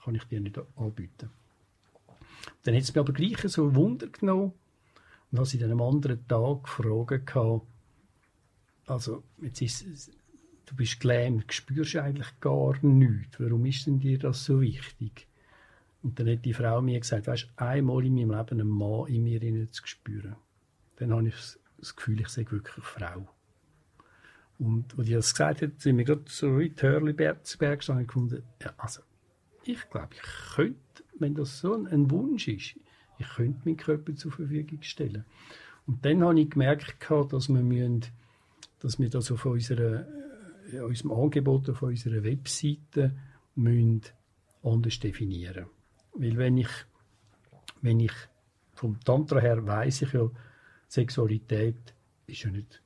[0.02, 1.28] kann ich dir nicht anbieten.
[2.62, 4.54] Dann hat es mir aber gleich so Wunder genommen
[5.30, 7.66] und habe sie dann am anderen Tag gefragt,
[8.86, 10.10] also jetzt ist
[10.66, 13.38] du bist gelähmt, spürst eigentlich gar nichts.
[13.38, 15.26] Warum ist denn dir das so wichtig?
[16.02, 19.24] Und dann hat die Frau mir gesagt, weißt einmal in meinem Leben einen Mann in
[19.24, 20.36] mir zu spüren.
[20.96, 21.34] Dann habe ich
[21.78, 23.26] das Gefühl, ich sehe wirklich Frau.
[24.58, 28.06] Und als ich das gesagt hat, sind wir gerade so in Hörliberg zu Berg und
[28.06, 29.00] gefunden, ja, also,
[29.64, 30.78] ich glaube, ich könnte,
[31.18, 32.76] wenn das so ein Wunsch ist,
[33.18, 35.24] ich könnte meinen Körper zur Verfügung stellen.
[35.86, 38.04] Und dann habe ich gemerkt, dass wir, müssen,
[38.80, 40.06] dass wir das auf unserer
[40.82, 43.14] unserem Angebot auf unserer Webseite
[43.54, 44.02] müssen
[44.62, 45.66] anders definieren.
[46.14, 46.70] Weil wenn ich,
[47.82, 48.12] wenn ich
[48.74, 50.30] vom Tantra her weiß ich ja,
[50.88, 51.94] Sexualität
[52.26, 52.80] ist ja nicht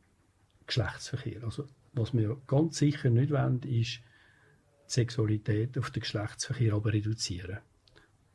[0.66, 1.44] Geschlechtsverkehr.
[1.44, 4.00] Also was wir ganz sicher nicht wollen, ist die
[4.86, 7.58] Sexualität auf den Geschlechtsverkehr aber reduzieren.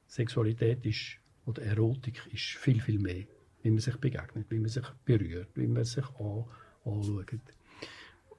[0.07, 3.25] Sexualität ist, oder Erotik ist viel, viel mehr.
[3.61, 6.45] Wie man sich begegnet, wie man sich berührt, wie man sich an,
[6.85, 7.39] anschaut.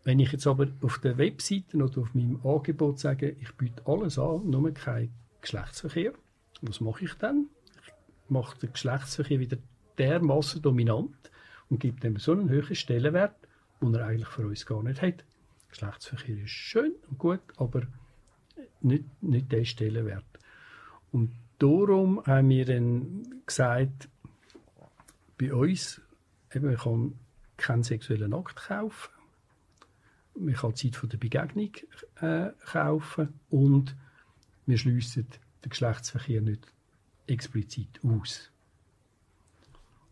[0.05, 4.19] Wenn ich jetzt aber auf der Webseite oder auf meinem Angebot sage, ich biete alles
[4.19, 6.13] an, nur kein Geschlechtsverkehr,
[6.61, 7.49] was mache ich dann?
[7.83, 9.57] Ich mache den Geschlechtsverkehr wieder
[9.97, 11.15] dermaßen dominant
[11.71, 13.35] und gebe dem so einen höheren Stellenwert,
[13.81, 15.25] den er eigentlich für uns gar nicht hat.
[15.71, 17.83] Geschlechtsverkehr ist schön und gut, aber
[18.83, 20.25] nicht, nicht der Stellenwert.
[21.13, 24.09] Und darum haben wir dann gesagt,
[25.39, 26.03] bei uns,
[26.53, 27.19] eben, man kann
[27.57, 29.14] keinen sexuellen Akt kaufen,
[30.37, 31.71] man kann Zeit von der Begegnung
[32.21, 33.97] äh, kaufen und
[34.67, 35.27] wir schliessen
[35.65, 36.67] den Geschlechtsverkehr nicht
[37.27, 38.51] explizit aus.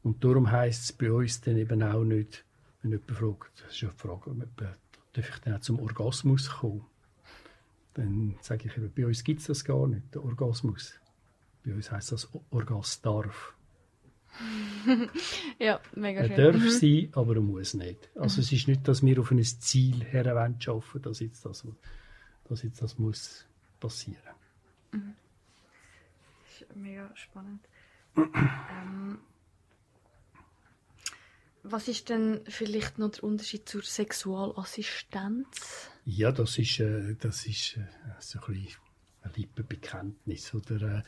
[0.03, 2.45] Und darum heisst es bei uns dann eben auch nicht,
[2.83, 4.49] wenn jemand fragt, das ist ja die Frage,
[5.13, 6.85] darf ich dann auch zum Orgasmus kommen?
[7.95, 10.95] Dann sage ich eben, bei uns gibt es das gar nicht, der Orgasmus.
[11.65, 13.55] Bei uns heisst das Orgasdarf.
[15.59, 16.33] Ja, mega schön.
[16.33, 16.71] Er darf mhm.
[16.71, 18.11] sein, aber er muss nicht.
[18.15, 18.43] Also mhm.
[18.43, 20.07] es ist nicht, dass wir auf ein Ziel
[20.59, 21.67] schaffen, dass jetzt das,
[22.49, 23.47] dass jetzt das muss
[23.81, 24.35] passieren.
[24.93, 25.15] Mhm.
[26.45, 27.61] Das ist mega spannend.
[28.17, 29.19] ähm,
[31.63, 35.91] Was ist denn vielleicht noch der Unterschied zur Sexualassistenz?
[36.05, 37.87] Ja, das ist, äh, das ist äh,
[38.19, 38.81] so ein bisschen
[39.23, 40.55] ein Lippenbekenntnis.
[40.55, 41.03] Oder, äh,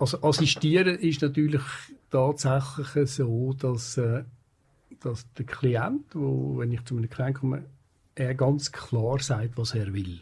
[0.00, 1.60] also assistieren ist natürlich
[2.10, 4.24] tatsächlich so, dass, äh,
[5.00, 7.64] dass der Klient, wo, wenn ich zu einem Klient komme,
[8.14, 10.20] er ganz klar sagt, was er will.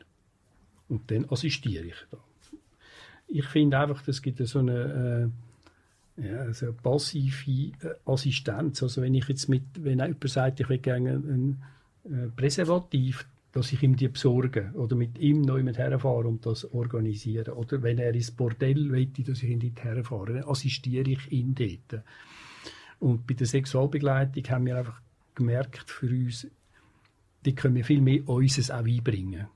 [0.89, 2.19] Und dann assistiere ich da.
[3.29, 5.31] Ich finde einfach, es gibt so eine,
[6.17, 7.51] äh, ja, also eine passive
[7.83, 8.83] äh, Assistenz.
[8.83, 11.63] Also wenn ich jetzt mit, wenn jemand sagt, ich will gerne ein,
[12.05, 16.47] ein äh, Präservativ, dass ich ihm die besorge oder mit ihm neu mit herfahren und
[16.47, 17.55] das organisieren.
[17.55, 21.55] Oder wenn er ins Bordell will, dass ich ihn dort herfahre, dann assistiere ich ihn
[21.55, 22.05] dort.
[23.01, 25.01] Und bei der Sexualbegleitung haben wir einfach
[25.35, 26.47] gemerkt für uns,
[27.45, 29.47] die können wir viel mehr unseres auch einbringen.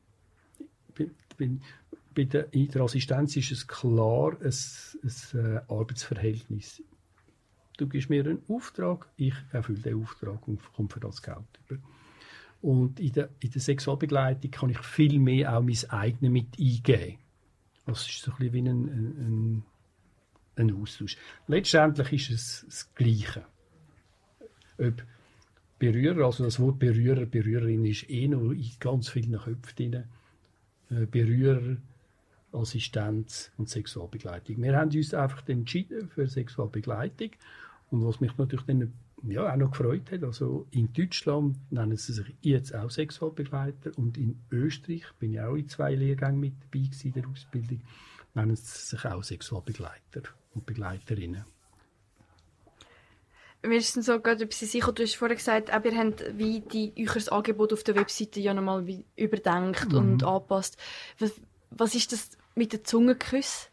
[0.96, 1.50] Bei, bei,
[2.14, 4.54] bei der, in der Assistenz ist es klar ein,
[5.02, 6.82] ein äh, Arbeitsverhältnis.
[7.76, 11.80] Du gibst mir einen Auftrag, ich erfülle den Auftrag und komme für das Geld über.
[12.62, 17.18] Und in der, in der Sexualbegleitung kann ich viel mehr auch mein eigenes mit eingeben.
[17.86, 19.62] Das ist so ein bisschen wie ein, ein,
[20.56, 21.16] ein Austausch.
[21.48, 23.44] Letztendlich ist es das Gleiche.
[24.78, 25.04] Ob
[25.80, 30.04] Berührer, also das Wort Berührer, Berührerin ist eh noch in ganz vielen Köpfen drin.
[30.90, 31.76] Äh, Berührer,
[32.52, 34.62] Assistenz und Sexualbegleitung.
[34.62, 37.30] Wir haben uns einfach entschieden für Sexualbegleitung.
[37.90, 38.92] Und was mich natürlich dann
[39.28, 40.24] ja, auch noch gefreut hat.
[40.24, 45.54] Also in Deutschland nennen sie sich jetzt auch Sexualbegleiter und in Österreich bin ich auch
[45.54, 47.80] in zwei Lehrgängen mit dabei in der Ausbildung,
[48.34, 50.22] nennen sie sich auch Sexualbegleiter
[50.54, 51.44] und Begleiterinnen.
[53.64, 56.92] Wir sind so gerade bisschen sicher, du hast vorhin gesagt, auch ihr habt wie die,
[56.98, 59.98] euer Angebot auf der Webseite ja nochmal überdenkt mhm.
[59.98, 60.76] und angepasst.
[61.20, 63.71] Was, was ist das mit den Zungenküssen?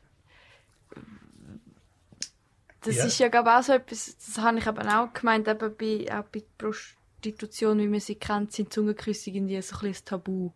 [2.82, 3.06] Das ja.
[3.06, 6.24] ist ja glaube auch so etwas, das habe ich aber auch gemeint, eben bei, auch
[6.26, 10.52] bei Prostitution, wie man sie kennt, sind Zungenküsse irgendwie so ein bisschen Tabu.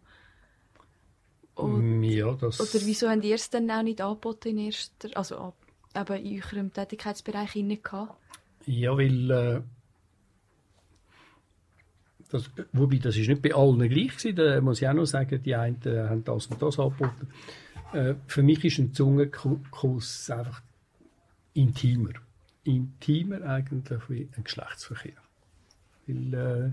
[1.56, 2.60] Und, ja, das...
[2.60, 5.54] Oder wieso habt ihr es dann auch nicht angeboten in erster, also
[5.96, 8.18] eben in eurem Tätigkeitsbereich gehabt?
[8.66, 9.62] Ja, weil äh,
[12.30, 15.44] das, wobei das ist nicht bei allen gleich gewesen, da muss ich auch noch sagen,
[15.44, 17.28] die einen haben das und das angeboten.
[17.94, 20.62] Äh, für mich ist ein Zungenkuss einfach
[21.54, 22.14] intimer.
[22.64, 25.22] Intimer eigentlich wie ein Geschlechtsverkehr.
[26.08, 26.72] Weil äh,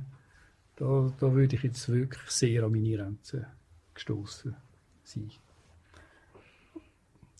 [0.76, 3.46] da, da würde ich jetzt wirklich sehr an meine Grenzen
[3.94, 4.56] gestoßen
[5.04, 5.30] sein.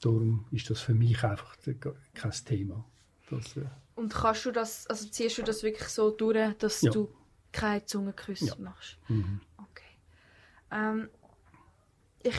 [0.01, 1.57] Darum ist das für mich einfach
[2.15, 2.85] kein Thema.
[3.29, 6.91] Das, äh Und kannst du das, also ziehst du das wirklich so durch, dass ja.
[6.91, 7.13] du
[7.53, 8.57] keine Zungenküsse ja.
[8.59, 8.99] machst?
[9.09, 9.41] Mhm.
[9.57, 9.85] Okay.
[10.71, 11.09] Ähm,
[12.23, 12.37] ich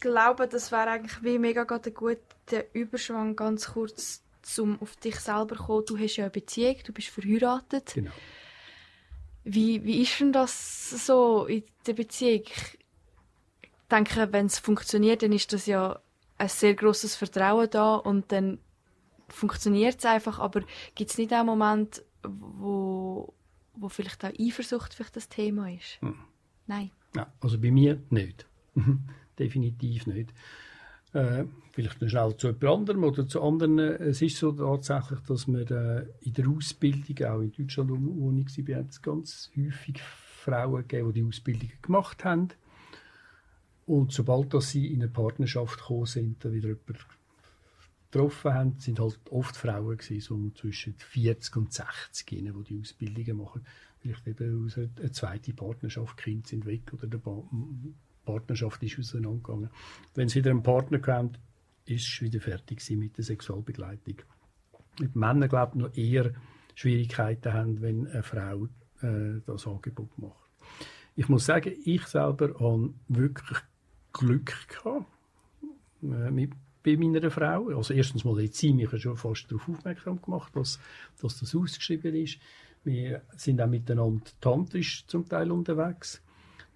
[0.00, 4.22] glaube, das wäre eigentlich wie mega ein guter Überschwang, ganz kurz,
[4.58, 5.84] um auf dich selber zu kommen.
[5.86, 7.94] Du hast ja eine Beziehung, du bist verheiratet.
[7.94, 8.10] Genau.
[9.44, 12.42] Wie, wie ist denn das so in der Beziehung?
[12.44, 16.00] Ich denke, wenn es funktioniert, dann ist das ja
[16.36, 18.58] ein sehr großes Vertrauen da und dann
[19.28, 20.38] funktioniert es einfach.
[20.38, 20.62] Aber
[20.94, 23.32] gibt es nicht auch Momente, wo,
[23.74, 26.00] wo vielleicht auch Eifersucht vielleicht das Thema ist?
[26.00, 26.18] Hm.
[26.66, 26.90] Nein.
[27.16, 28.46] Ja, also bei mir nicht.
[29.38, 30.32] Definitiv nicht.
[31.12, 33.78] Äh, vielleicht noch schnell zu jemand anderem oder zu anderen.
[33.78, 38.68] Es ist so tatsächlich, dass wir äh, in der Ausbildung, auch in Deutschland, wo ich
[38.68, 42.48] war, es ganz häufig Frauen gegeben, die die Ausbildung gemacht haben.
[43.86, 46.98] Und sobald dass sie in eine Partnerschaft gekommen sind, dann wieder jemanden
[48.10, 53.38] getroffen haben, sind halt oft Frauen gewesen, so zwischen 40 und 60, die die Ausbildungen
[53.38, 53.66] machen.
[54.00, 57.18] Vielleicht eben aus einer zweiten Partnerschaft, Kind sind weg oder der
[58.28, 59.70] Partnerschaft ist auseinandergegangen.
[60.14, 61.38] Wenn sie wieder einen Partner kommt,
[61.86, 64.16] ist es wieder fertig mit der Sexualbegleitung.
[65.00, 66.32] Mit Männern, glaube ich, noch eher
[66.74, 68.68] Schwierigkeiten haben, wenn eine Frau
[69.00, 70.36] äh, das Angebot macht.
[71.16, 73.58] Ich muss sagen, ich selber habe wirklich
[74.12, 75.06] Glück gehabt
[76.02, 77.68] äh, mit, bei meiner Frau.
[77.68, 80.78] Also erstens mal hat sie mich schon fast darauf aufmerksam gemacht, dass,
[81.22, 82.38] dass das ausgeschrieben ist.
[82.84, 86.22] Wir sind auch miteinander tantrisch zum Teil unterwegs.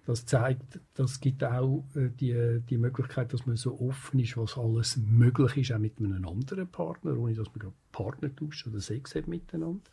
[0.05, 4.57] Das zeigt, das gibt auch äh, die, die Möglichkeit, dass man so offen ist, was
[4.57, 9.15] alles möglich ist, auch mit einem anderen Partner, ohne dass man Partner tauscht oder Sex
[9.15, 9.89] hat miteinander.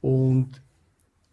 [0.00, 0.62] Und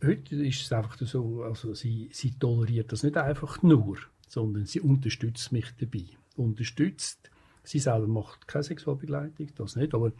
[0.04, 3.98] heute ist es einfach so, also sie, sie toleriert das nicht einfach nur,
[4.28, 6.06] sondern sie unterstützt mich dabei.
[6.36, 7.30] Unterstützt,
[7.64, 10.12] sie selber macht keine Sexualbegleitung, das nicht, aber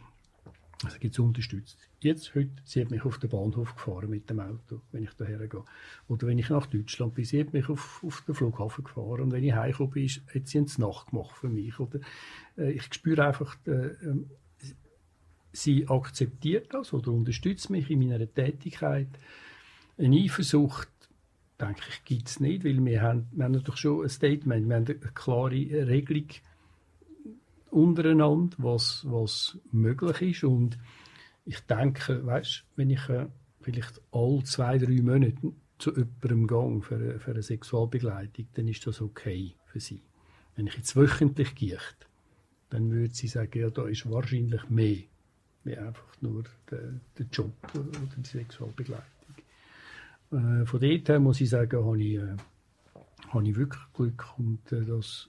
[0.84, 1.78] also gibt es unterstützt.
[2.00, 5.46] Jetzt, heute, sie hat mich auf den Bahnhof gefahren mit dem Auto, wenn ich daher
[5.48, 5.64] gehe.
[6.08, 9.22] Oder wenn ich nach Deutschland bin, sie hat mich auf, auf den Flughafen gefahren.
[9.22, 11.80] Und wenn ich heimgekommen bin, hat sie eine Nacht gemacht für mich.
[11.80, 12.00] Oder,
[12.58, 14.26] äh, ich spüre einfach, äh, äh,
[15.52, 19.08] sie akzeptiert das oder unterstützt mich in meiner Tätigkeit.
[19.96, 20.90] Eine Eifersucht,
[21.58, 24.76] denke ich, gibt es nicht, weil wir haben, wir haben natürlich schon ein Statement, wir
[24.76, 25.50] haben eine klare
[25.88, 26.28] Regelung
[27.70, 30.78] untereinander, was, was möglich ist und
[31.44, 33.26] ich denke, weißt, wenn ich äh,
[33.60, 39.00] vielleicht alle zwei, drei Monate zu jemandem gehe für, für eine Sexualbegleitung, dann ist das
[39.00, 40.02] okay für sie.
[40.56, 41.78] Wenn ich jetzt wöchentlich gehe,
[42.70, 44.98] dann würde sie sagen, ja, da ist wahrscheinlich mehr,
[45.64, 49.06] wie einfach nur der, der Job oder die Sexualbegleitung.
[50.32, 52.36] Äh, von dort her muss ich sagen, habe ich, äh,
[53.28, 55.28] habe ich wirklich Glück und äh, das,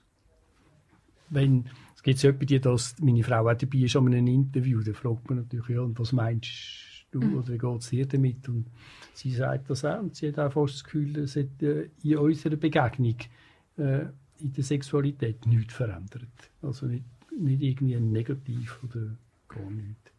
[1.30, 1.68] wenn
[1.98, 5.28] es gibt so die, dass meine Frau auch dabei ist an einem Interview, da fragt
[5.28, 6.48] man natürlich, ja, und was meinst
[7.10, 7.38] du mhm.
[7.38, 8.48] oder wie geht es dir damit?
[8.48, 8.66] Und
[9.14, 12.18] sie sagt das auch und sie hat auch fast das Gefühl, es hat äh, in
[12.18, 13.16] unserer Begegnung
[13.78, 14.04] äh,
[14.38, 16.52] in der Sexualität nichts verändert.
[16.62, 17.02] Also nicht,
[17.36, 19.16] nicht irgendwie negativ oder
[19.48, 20.12] gar nichts.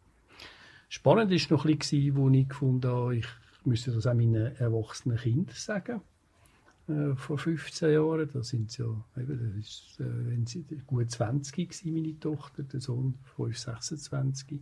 [0.90, 3.26] Spannend war noch ein bisschen, wo ich gefunden habe, ich
[3.64, 6.02] müsste das auch meinen erwachsenen Kindern sagen.
[6.90, 8.86] Äh, vor 15 Jahren, da sind ja,
[9.16, 14.60] eben, das ist, äh, wenn sie gut 20 gewesen, meine Tochter, der Sohn 5, 26.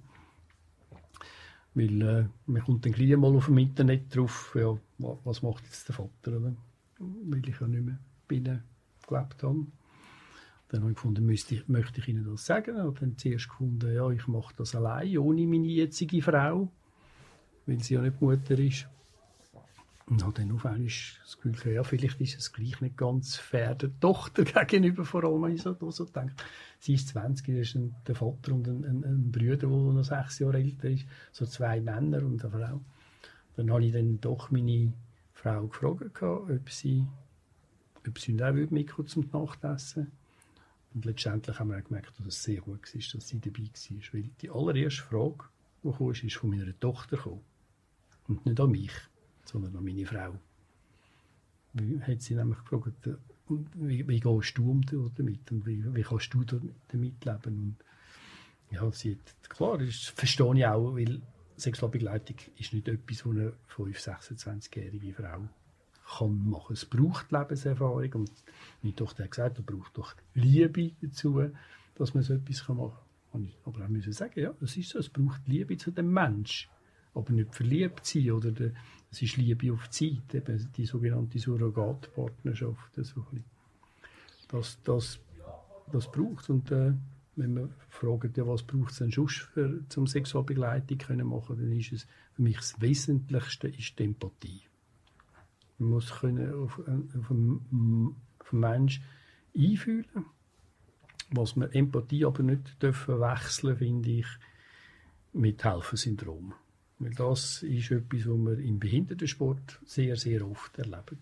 [1.74, 5.89] Weil äh, man kommt dann gleich mal auf dem Internet drauf, ja, was macht jetzt
[5.89, 6.55] der Vater, oder?
[6.99, 8.62] weil ich ja nicht mehr binnen
[9.07, 9.66] gelebt habe.
[10.68, 12.76] Dann habe ich gefunden, müsste ich, möchte ich Ihnen das sagen.
[12.76, 16.70] Und dann zuerst gefunden, ja, ich mache das allein, ohne meine jetzige Frau,
[17.66, 18.87] weil sie ja nicht Mutter ist.
[20.09, 23.74] Und habe dann auf einmal das Gefühl, ja, vielleicht ist es gleich nicht ganz fair
[23.74, 26.32] der Tochter gegenüber, vor allem, wenn ich so, so denke.
[26.78, 30.38] Sie ist 20, ist ein, der Vater und ein, ein, ein Bruder, der noch sechs
[30.38, 32.80] Jahre älter ist, so zwei Männer und eine Frau.
[33.56, 34.94] Dann habe ich dann doch meine
[35.34, 37.04] Frau gefragt, ob sie,
[38.06, 40.11] ob sie auch mitkommen zum Nachtessen
[40.94, 44.00] Und letztendlich haben wir gemerkt, dass es sehr gut war, dass sie dabei war.
[44.12, 45.44] Weil die allererste Frage,
[45.84, 47.42] die kam, ist von meiner Tochter gekommen.
[48.26, 48.92] Und nicht an mich
[49.49, 50.34] sondern an meine Frau.
[51.72, 53.14] Wie, hat sie nämlich gefragt, äh,
[53.74, 54.80] wie, wie gehst du
[55.16, 57.42] damit und wie, wie kannst du damit leben?
[57.44, 57.76] Und
[58.70, 61.22] ja, sie hat, klar, das verstehe ich auch, weil
[61.57, 65.49] Sexualbegleitung ist nicht etwas, was eine 5-, 26-jährige Frau
[66.18, 66.72] kann machen.
[66.72, 68.30] Es braucht Lebenserfahrung und
[68.82, 71.51] meine Tochter hat gesagt, es braucht doch Liebe dazu,
[71.96, 72.92] dass man so etwas machen
[73.32, 73.53] kann.
[73.64, 76.70] Aber auch müssen sagen, ja, das ist so, es braucht Liebe zu dem Menschen,
[77.18, 78.72] aber nicht verliebt sein oder der,
[79.10, 82.94] es ist Liebe auf Zeit, eben die sogenannte Surrogatpartnerschaft.
[82.94, 83.26] So
[84.48, 85.18] das, das,
[85.90, 86.92] das braucht Und äh,
[87.36, 91.72] wenn man fragt, ja, was braucht es denn sonst für, zum Sexualbegleitung können machen, dann
[91.72, 94.62] ist es für mich das Wesentlichste ist die Empathie.
[95.78, 99.04] Man muss können auf, auf einen, auf einen Menschen
[99.56, 100.26] einfühlen,
[101.30, 104.26] was man Empathie aber nicht dürfen wechseln, finde ich,
[105.32, 106.54] mit Helfersyndrom.
[106.99, 111.18] Weil das ist etwas, was wir im Behindertensport sehr, sehr oft erleben.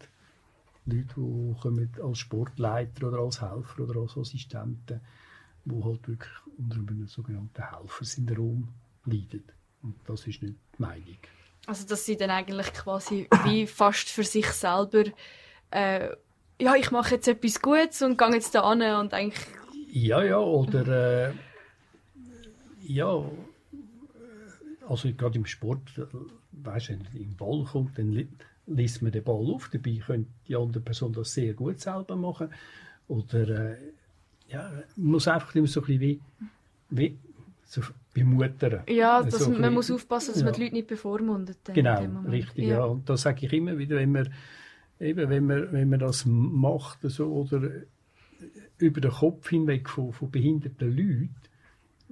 [0.86, 5.00] Leute, die kommen als Sportleiter oder als Helfer oder als Assistenten,
[5.64, 8.68] die halt wirklich unter einem sogenannten Helfersyndrom
[9.04, 9.44] leiden.
[9.82, 11.18] Und das ist nicht die Meinung.
[11.66, 15.04] Also, dass sie dann eigentlich quasi wie fast für sich selber
[15.70, 16.10] äh,
[16.60, 19.46] ja, ich mache jetzt etwas Gutes und gehe jetzt da an und eigentlich...
[19.90, 21.32] Ja, ja, oder äh,
[22.82, 23.24] ja,
[24.88, 25.80] also gerade im Sport,
[26.52, 28.28] weißt, wenn ein Ball kommt, dann
[28.66, 29.68] liest man den Ball auf.
[29.72, 32.48] Dabei könnte die andere Person das sehr gut selber machen.
[33.08, 33.76] Oder äh,
[34.48, 36.20] ja, man muss einfach immer so ein bisschen wie,
[36.90, 37.18] wie
[37.64, 37.82] so
[38.14, 38.82] bemuttern.
[38.88, 40.46] Ja, das, so man muss aufpassen, dass ja.
[40.46, 41.58] man die Leute nicht bevormundet.
[41.72, 42.64] Genau, richtig.
[42.66, 42.78] Ja.
[42.78, 42.84] ja.
[42.84, 44.32] Und das sage ich immer wieder, wenn man,
[45.00, 47.70] eben, wenn man, wenn man das macht so, oder
[48.78, 51.34] über den Kopf hinweg von, von behinderten Leuten,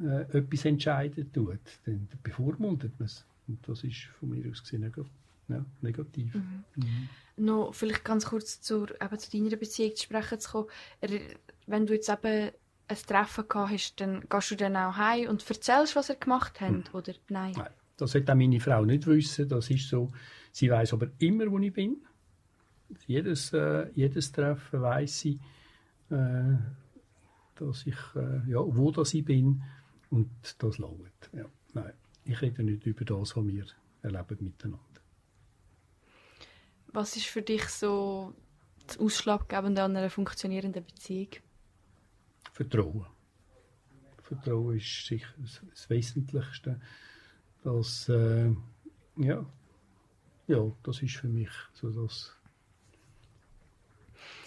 [0.03, 3.25] äh, etwas entscheiden tut, dann bevormundet man es.
[3.47, 4.91] Und das ist von mir aus gesehen
[5.49, 6.35] ja, negativ.
[6.35, 6.65] Mhm.
[6.77, 7.09] Mhm.
[7.37, 10.69] Noch vielleicht ganz kurz zur, eben zu deiner Beziehung zu sprechen zu kommen.
[11.67, 12.51] Wenn du jetzt eben
[12.89, 16.61] ein Treffen gehabt hast, dann gehst du dann auch heim und erzählst, was ihr gemacht
[16.61, 16.85] habt, mhm.
[16.99, 17.55] oder nein?
[17.57, 19.49] Nein, das sollte auch meine Frau nicht wissen.
[19.49, 20.13] Das ist so.
[20.53, 21.97] Sie weiß aber immer, wo ich bin.
[23.07, 25.41] Jedes, äh, jedes Treffen weiß sie,
[26.11, 26.57] äh,
[27.57, 29.63] dass ich, äh, ja, wo das ich bin.
[30.15, 31.29] Und das langt.
[31.33, 31.45] Ja.
[31.73, 31.93] Nein,
[32.25, 33.67] ich rede nicht über das, was wir
[34.03, 35.01] erleben miteinander.
[36.87, 38.33] Was ist für dich so
[38.87, 41.31] das Ausschlaggebende an einer funktionierenden Beziehung?
[42.53, 43.07] Vertrauen.
[44.23, 46.81] Vertrauen ist sicher das Wesentlichste.
[47.65, 48.55] Das, äh,
[49.17, 49.45] ja,
[50.47, 52.37] ja, das ist für mich so das,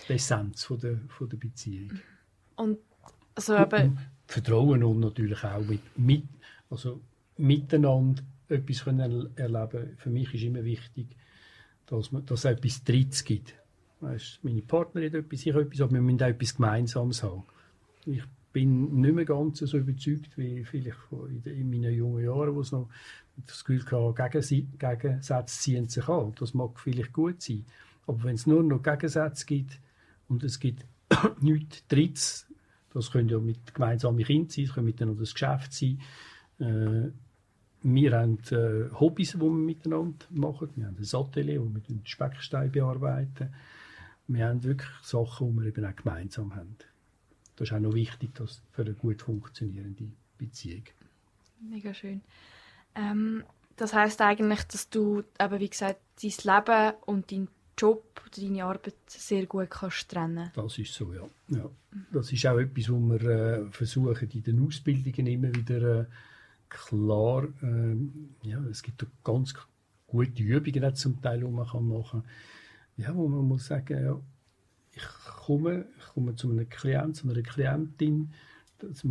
[0.08, 2.00] die Essenz von der, von der Beziehung.
[2.56, 2.80] Und
[3.36, 6.24] also eben, Vertrauen und natürlich auch mit, mit
[6.70, 7.00] also
[7.38, 11.08] miteinander etwas können erleben Für mich ist immer wichtig,
[11.86, 13.56] dass, man, dass es etwas Drittes gibt.
[14.00, 17.44] Weißt, meine Partnerin hat etwas, ich etwas, aber wir müssen auch etwas Gemeinsames haben.
[18.06, 18.24] Ich
[18.54, 20.98] bin nicht mehr ganz so überzeugt wie vielleicht
[21.46, 22.90] in meinen jungen Jahren, wo es noch
[23.46, 26.34] das Gefühl hatte, Gegensätze ziehen sich an.
[26.40, 27.66] Das mag vielleicht gut sein.
[28.06, 29.80] Aber wenn es nur noch Gegensätze gibt
[30.28, 30.86] und es gibt
[31.42, 32.47] nichts Drittes,
[32.98, 36.02] das können ja mit gemeinsamen Kindern sein, das können miteinander das Geschäft sein.
[36.60, 37.12] Äh,
[37.84, 40.70] wir haben äh, Hobbys, die wir miteinander machen.
[40.76, 43.54] Wir haben ein Atelier, wo wir den Speckstein bearbeiten.
[44.28, 46.76] Wir haben wirklich Sachen, die wir eben auch gemeinsam haben.
[47.56, 50.84] Das ist auch noch wichtig dass für eine gut funktionierende Beziehung.
[51.60, 52.22] Mega schön.
[52.96, 53.44] Ähm,
[53.78, 58.64] das heißt eigentlich, dass du, eben, wie gesagt, dein Leben und dein Job oder deine
[58.64, 61.24] Arbeit sehr gut kannst trennen Das ist so, ja.
[61.50, 61.70] ja.
[62.12, 66.06] Das ist auch etwas, was wir äh, versuchen, in den Ausbildungen immer wieder äh,
[66.70, 67.96] klar, äh,
[68.48, 69.54] ja, es gibt ganz
[70.08, 72.24] gute Übungen zum Teil, die man machen kann.
[72.98, 74.20] Ja, wo man muss sagen, ja,
[74.94, 75.08] ich
[75.46, 78.34] komme, ich komme zu einem Klient, zu einer Klientin,
[78.80, 79.04] das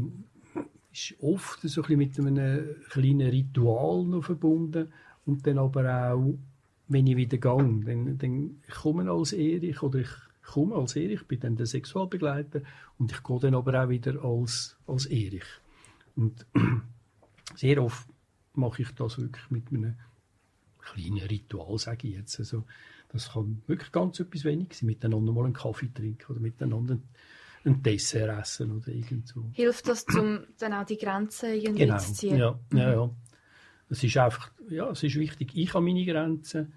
[0.93, 4.93] ist oft so ein mit einem kleinen Ritual noch verbunden
[5.25, 6.35] und dann aber auch,
[6.89, 10.11] wenn ich wieder gehe, dann, dann ich komme als Erich oder ich
[10.43, 12.63] komme als Erich, bin dann der Sexualbegleiter
[12.99, 15.47] und ich gehe dann aber auch wieder als, als Erich.
[16.15, 16.47] Und
[17.55, 18.09] sehr oft
[18.55, 19.97] mache ich das wirklich mit einem
[20.79, 22.39] kleinen Ritual, sage ich jetzt.
[22.39, 22.65] Also,
[23.09, 26.99] das kann wirklich ganz etwas wenig sein, miteinander mal einen Kaffee trinken oder miteinander
[27.65, 29.45] ein Dessert essen oder irgend so.
[29.53, 31.99] Hilft das, um dann auch die Grenzen irgendwie genau.
[31.99, 32.37] zu ziehen?
[32.37, 33.11] Ja, ja, ja.
[33.89, 36.73] Es ist einfach, ja, es ist wichtig, ich habe meine Grenzen,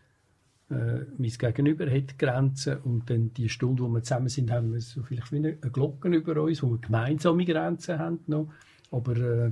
[0.69, 4.81] äh, mein Gegenüber hat Grenzen und dann die Stunde, wo wir zusammen sind, haben wir
[4.81, 8.51] so vielleicht wie eine, Glocke über uns, wo wir gemeinsame Grenzen haben noch.
[8.91, 9.51] Aber äh,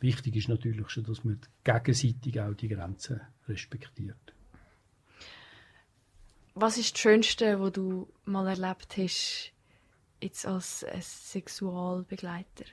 [0.00, 4.16] wichtig ist natürlich schon, dass man gegenseitig auch die Grenzen respektiert.
[6.54, 9.52] Was ist das Schönste, was du mal erlebt hast,
[10.22, 12.64] jetzt als Sexualbegleiter?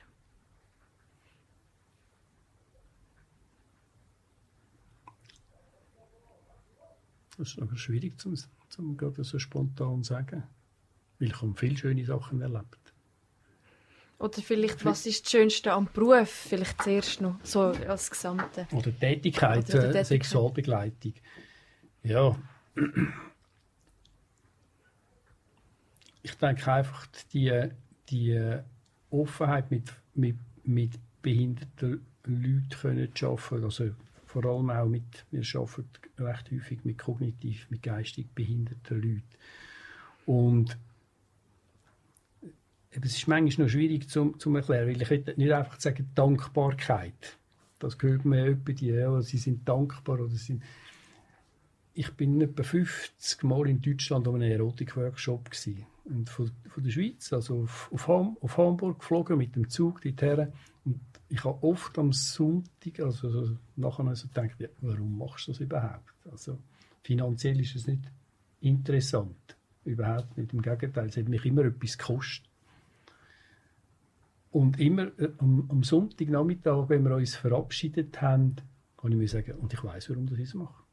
[7.36, 8.34] Das ist aber schwierig, zum,
[8.68, 10.44] zum gerade so spontan zu sagen.
[11.18, 12.78] Weil ich habe viele schöne Sachen erlebt.
[14.18, 16.28] Oder vielleicht, was ist das Schönste am Beruf?
[16.28, 18.66] Vielleicht zuerst noch, so als Gesamte.
[18.72, 20.06] Oder Tätigkeit, Oder Tätigkeit.
[20.06, 21.14] Sexualbegleitung.
[22.04, 22.36] Ja.
[26.22, 27.68] Ich denke einfach, die,
[28.08, 28.60] die
[29.10, 33.90] Offenheit mit, mit, mit behinderten Leuten können zu arbeiten, also
[34.34, 39.22] vor allem auch mit, wir arbeiten recht häufig mit kognitiv, mit geistig behinderten Leuten.
[40.26, 40.76] Und
[42.90, 47.38] es ist manchmal noch schwierig zu, erklären, weil ich nicht einfach sagen Dankbarkeit.
[47.78, 50.62] Das gehört mir etwa die, ja, sie sind dankbar oder sind
[51.96, 55.48] ich bin etwa 50 Mal in Deutschland an einem Erotik-Workshop
[56.06, 60.02] und von, von, der Schweiz, also auf, auf, Ham, auf, Hamburg geflogen mit dem Zug
[60.02, 60.48] dorthin
[61.34, 65.60] ich habe oft am Sonntag, also so, nachher also gedacht, ja, warum machst du das
[65.60, 66.14] überhaupt?
[66.30, 66.58] Also
[67.02, 68.02] finanziell ist es nicht
[68.60, 72.48] interessant, überhaupt nicht, im Gegenteil, es hat mich immer etwas gekostet.
[74.52, 78.54] Und immer äh, am, am Sonntagnachmittag, wenn wir uns verabschiedet haben,
[78.96, 80.84] kann ich mir sagen, und ich weiß, warum ich das mache.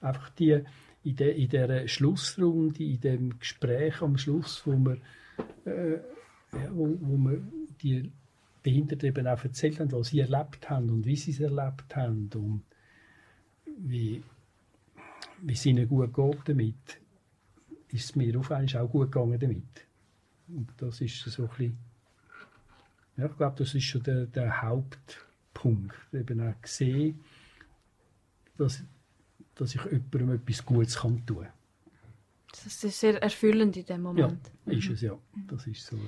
[0.00, 0.60] Einfach die,
[1.04, 4.96] in, der, in dieser Schlussrunde, in dem Gespräch am Schluss, wo wir,
[5.66, 6.00] äh,
[6.52, 7.40] ja, wo, wo wir
[7.80, 8.10] die
[8.62, 12.30] Behinderten eben auch erzählt haben, was sie erlebt haben und wie sie es erlebt haben
[12.34, 12.62] und
[13.78, 14.22] wie,
[15.40, 17.00] wie es ihnen gut geht damit,
[17.88, 19.86] ist es mir auf auch gut gegangen damit.
[20.48, 21.78] Und das ist so ein bisschen
[23.16, 25.94] ja, ich glaube, das ist schon der, der Hauptpunkt.
[26.12, 27.20] Eben auch gesehen,
[28.56, 28.82] dass,
[29.54, 31.52] dass ich jemandem etwas Gutes kann tun kann.
[32.52, 34.50] Das ist sehr erfüllend in dem Moment.
[34.66, 35.18] Ja, ist es ja.
[35.48, 35.96] Das ist so.
[35.96, 36.02] Ja.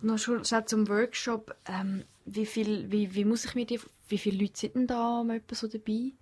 [0.00, 1.56] Noch schon zum Workshop.
[1.66, 5.24] Ähm, wie, viel, wie, wie muss ich mir die, wie viele Leute sind denn da
[5.52, 6.12] so dabei?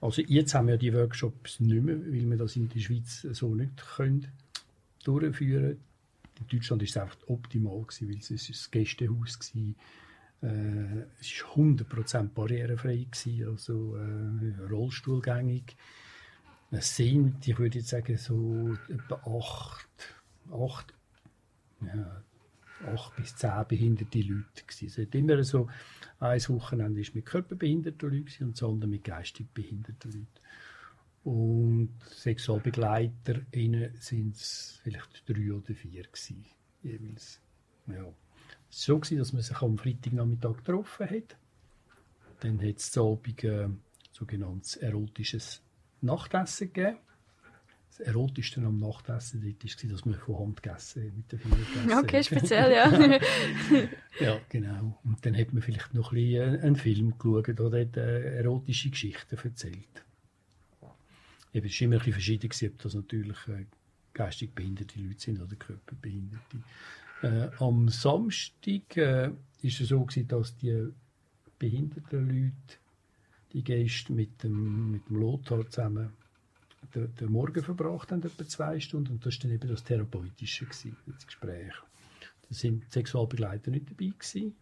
[0.00, 3.54] Also jetzt haben wir die Workshops nicht mehr, weil wir das in der Schweiz so
[3.54, 4.28] nicht können
[5.02, 5.80] durchführen.
[6.40, 10.50] In Deutschland war es einfach optimal, gewesen, weil es ein Gästehaus war.
[10.50, 15.76] Äh, es war 100% barrierefrei, gewesen, also äh, rollstuhlgängig.
[16.70, 19.88] Es sind, ich würde jetzt sagen, so etwa acht,
[20.52, 20.92] acht,
[21.80, 22.22] ja,
[22.84, 24.64] acht bis zehn behinderte Leute.
[24.66, 24.86] Gewesen.
[24.86, 25.68] Es hat immer so,
[26.20, 30.28] ein Wochenende war mit körperbehinderten Leuten und das andere mit geistig behinderten Leuten.
[31.24, 33.40] Und Sexualbegleiter
[33.98, 36.44] sind es vielleicht drei oder vier gewesen,
[36.82, 37.40] jeweils.
[37.86, 38.12] Ja.
[38.70, 41.36] Es war so, dass man sich am Freitagnachmittag getroffen hat.
[42.40, 43.68] Dann hat es zu Abend äh,
[44.12, 45.62] sogenanntes erotisches
[46.00, 46.98] Nachtessen gegeben.
[47.96, 52.24] Das Erotischste am Nachtessen war, dass man von Hand gegessen mit den Fingern gegessen Okay,
[52.24, 52.90] speziell, ja.
[54.20, 54.98] Ja, genau.
[55.04, 58.90] Und dann hat man vielleicht noch ein bisschen einen Film geschaut oder hat, äh, erotische
[58.90, 60.04] Geschichten erzählt.
[61.52, 63.66] Eben, es war immer ein bisschen verschieden, ob das natürlich äh,
[64.12, 66.58] geistig behinderte Leute sind oder körperbehinderte.
[67.22, 69.30] Äh, am Samstag äh,
[69.62, 70.88] ist es so, gewesen, dass die
[71.60, 72.78] behinderten Leute,
[73.52, 76.12] die Gäste mit dem, mit dem Lothar zusammen
[76.94, 79.12] den, den Morgen verbracht haben, etwa zwei Stunden.
[79.12, 81.72] Und das war dann eben das Therapeutische, gewesen, das Gespräch.
[82.48, 84.54] Da sind Sexualbegleiter nicht dabei gewesen.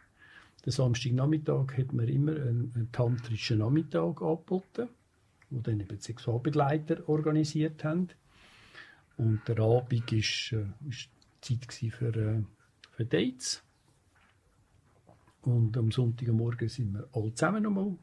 [0.64, 4.88] Den Samstagnachmittag hat man immer einen, einen tantrischen Nachmittag angeboten,
[5.50, 8.08] wo dann eben die Sexualbegleiter organisiert haben.
[9.16, 10.66] Und der Abend ist, äh,
[11.40, 12.42] Zeit für, äh,
[12.92, 13.62] für Dates.
[15.42, 17.96] Und am Sonntagmorgen sind wir alle zusammen nochmal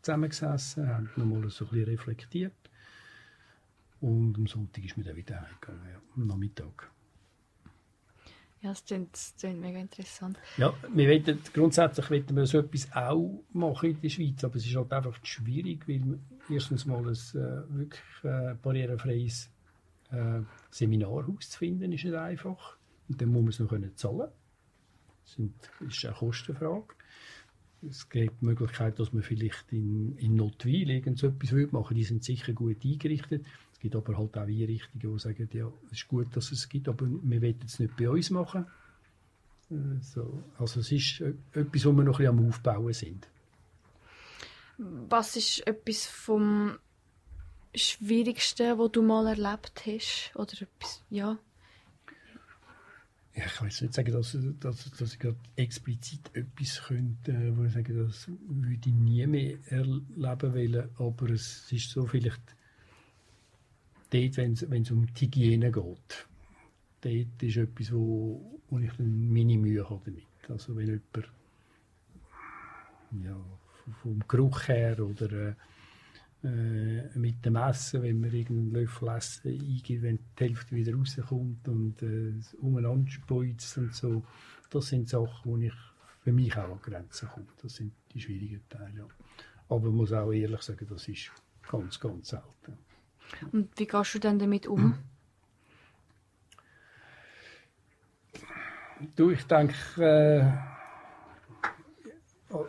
[0.00, 2.69] zusammengesessen, haben nochmal so ein bisschen reflektiert.
[4.00, 6.90] Und am Sonntag ist mir dann wieder heimgegangen, ja, am Nachmittag.
[8.62, 10.38] Ja, das klingt, das klingt mega interessant.
[10.58, 14.66] Ja, wir wollen, grundsätzlich wollen wir so etwas auch machen in der Schweiz, aber es
[14.66, 16.18] ist halt einfach schwierig, weil
[16.50, 19.50] erstens mal ein äh, wirklich äh, barrierefreies
[20.10, 20.40] äh,
[20.70, 22.76] Seminarhaus zu finden, ist nicht einfach.
[23.08, 24.28] Und dann muss man es noch können zahlen.
[25.24, 26.94] Das sind, ist eine Kostenfrage.
[27.88, 31.94] Es gibt die Möglichkeit, dass man vielleicht in, in Notwil irgend so etwas würde machen.
[31.94, 33.46] Die sind sicher gut eingerichtet.
[33.80, 36.86] Es gibt aber halt auch Einrichtungen, die sagen, ja, es ist gut, dass es gibt,
[36.86, 38.66] aber wir wollen es nicht bei uns machen.
[39.70, 40.44] Äh, So.
[40.58, 43.26] Also es ist äh, etwas, wo wir noch ein bisschen am Aufbauen sind.
[44.76, 46.78] Was ist etwas vom
[47.74, 50.32] Schwierigsten, was du mal erlebt hast?
[50.34, 51.38] Oder etwas, ja.
[53.34, 57.64] Ja, ich kann jetzt nicht sagen, dass, dass, dass ich gerade explizit etwas könnte, wo
[57.64, 62.42] ich sage, das würde ich nie mehr erleben wollen, aber es ist so vielleicht
[64.10, 66.28] dort, wenn es, um die Hygiene geht,
[67.00, 70.26] dort ist etwas, wo, wo ich dann meine Mühe habe damit.
[70.48, 71.32] Also wenn jemand
[73.24, 73.36] ja,
[74.02, 75.56] vom Geruch her oder
[76.42, 81.68] äh, mit dem Essen, wenn man irgendeinen Löffel Essen eingibt, wenn die Hälfte wieder rauskommt
[81.68, 84.24] und äh, umeinander speuzt und so.
[84.70, 85.72] Das sind Sachen, wo ich
[86.22, 87.46] für mich auch an Grenzen komme.
[87.62, 89.08] Das sind die schwierigen Teile.
[89.68, 91.30] Aber ich muss auch ehrlich sagen, das ist
[91.68, 92.78] ganz, ganz selten.
[93.52, 94.94] Und wie gehst du dann damit um?
[99.16, 100.44] Du, ich denke, äh,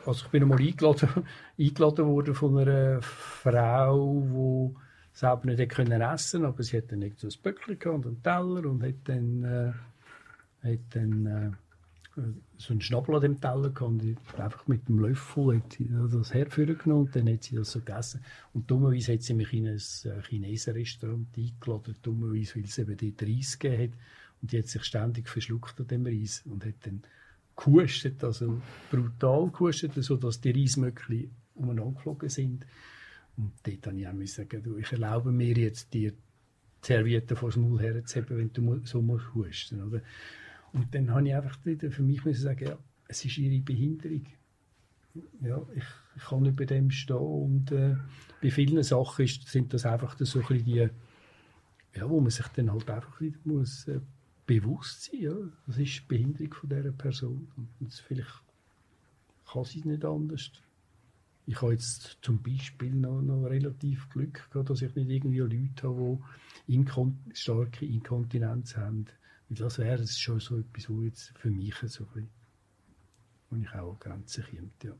[0.05, 1.09] also ich bin einmal eingeladen,
[1.59, 7.11] eingeladen worden von einer Frau, die selber nicht hätte können essen aber sie hat dann
[7.17, 11.51] so ein Böckchen und einen Teller und hat dann, äh, hat dann äh,
[12.57, 16.33] so einen Schnabel an dem Teller gehabt und einfach mit dem Löffel hat sie das
[16.33, 18.21] herführen genommen und dann hat sie das so gegessen.
[18.53, 23.29] Und dummerweise hat sie mich in ein äh, Chinesen-Restaurant eingeladen, dummerweise, weil es eben dort
[23.29, 23.99] Reis gegeben hat
[24.41, 27.01] und die hat sich ständig verschluckt an dem Reis und hat dann
[27.55, 32.65] gehustet, also brutal gehustet, sodass die Reismöckchen umeinander geflogen sind.
[33.37, 36.17] Und dort habe ich auch sagen, du, ich erlaube mir jetzt, dir die
[36.87, 40.01] Serviette vor das Maul herzuheben, wenn du so musst husten, oder?
[40.73, 44.25] Und dann habe ich einfach für mich müssen sagen, ja, es ist ihre Behinderung.
[45.41, 45.83] Ja, ich,
[46.15, 47.97] ich kann nicht bei dem stehen und äh,
[48.41, 50.89] bei vielen Sachen ist, sind das einfach so ein bisschen die,
[51.95, 53.99] ja, wo man sich dann halt einfach wieder muss äh,
[54.45, 55.33] bewusst sein, ja,
[55.67, 58.41] das ist die Behinderung von dieser Person und das vielleicht
[59.51, 60.51] kann sie nicht anders.
[61.45, 65.87] Ich habe jetzt zum Beispiel noch, noch relativ Glück gehabt, dass ich nicht irgendwie Leute
[65.87, 66.19] habe,
[66.67, 69.07] die inkon starke Inkontinenz haben.
[69.51, 72.29] Weil das wäre das schon so etwas, wo jetzt für mich so ein bisschen,
[73.49, 74.93] wo ich auch an Grenzen kommt, ja.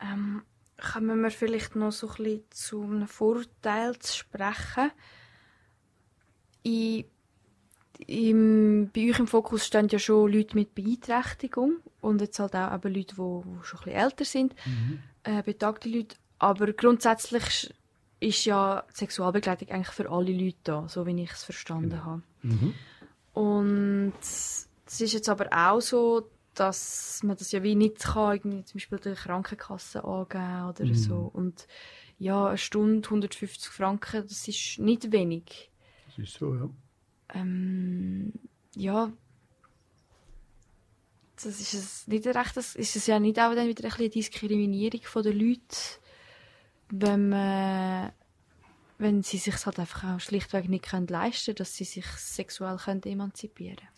[0.00, 0.42] Ähm,
[0.78, 4.90] kommen wir vielleicht noch so ein bisschen zu einem Vorteil zu sprechen.
[6.62, 7.04] In,
[8.06, 12.74] im, bei euch im Fokus stehen ja schon Leute mit Beeinträchtigung und jetzt halt auch
[12.74, 14.54] eben Leute, die, die schon ein bisschen älter sind,
[15.24, 16.16] äh, betagte Leute.
[16.38, 17.74] Aber grundsätzlich
[18.18, 22.22] ist ja die Sexualbegleitung eigentlich für alle Leute da, so wie ich es verstanden habe.
[22.42, 22.74] Mhm.
[23.34, 28.64] Und es ist jetzt aber auch so, dass man das ja wie nicht kann, irgendwie
[28.64, 30.94] zum Beispiel der Krankenkasse angeben oder Mhm.
[30.94, 31.30] so.
[31.32, 31.66] Und
[32.18, 35.70] ja, eine Stunde 150 Franken, das ist nicht wenig.
[36.08, 36.68] Das ist so, ja.
[37.34, 38.32] Ähm,
[38.74, 39.12] ja,
[41.36, 44.00] das ist es nicht recht, das ist es ja nicht auch dann wieder ein bisschen
[44.00, 45.60] eine Diskriminierung von den Leuten,
[46.90, 48.10] wenn man,
[48.98, 53.02] wenn sie sich halt einfach auch schlichtweg nicht können leisten, dass sie sich sexuell können
[53.04, 53.88] emanzipieren.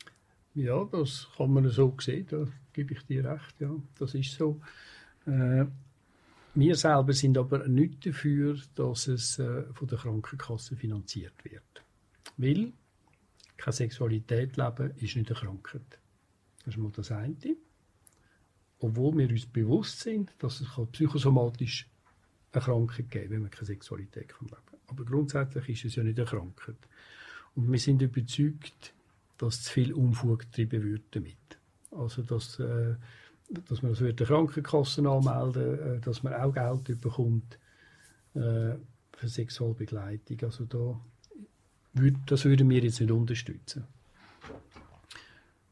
[0.54, 4.60] Ja, das kann man so sehen, da gebe ich dir recht, ja, das ist so.
[5.26, 5.64] Äh,
[6.54, 11.84] wir selber sind aber nicht dafür, dass es äh, von der Krankenkasse finanziert wird.
[12.36, 12.72] Weil
[13.56, 15.98] keine Sexualität leben ist nicht eine Krankheit.
[16.64, 17.36] Das ist mal das eine.
[18.80, 21.88] Obwohl wir uns bewusst sind, dass es psychosomatisch
[22.52, 24.69] eine Krankheit geben wenn man keine Sexualität kann leben kann.
[24.90, 26.76] Aber grundsätzlich ist es ja nicht eine Krankheit.
[27.54, 28.92] Und wir sind überzeugt,
[29.38, 31.36] dass zu viel Unfug getrieben wird damit.
[31.90, 32.94] Also, dass, äh,
[33.68, 37.58] dass man das der Krankenkasse anmelden äh, dass man auch Geld bekommt
[38.34, 38.74] äh,
[39.12, 40.38] für Sexualbegleitung.
[40.42, 41.00] Also da,
[41.94, 43.84] würd, das würden wir jetzt nicht unterstützen.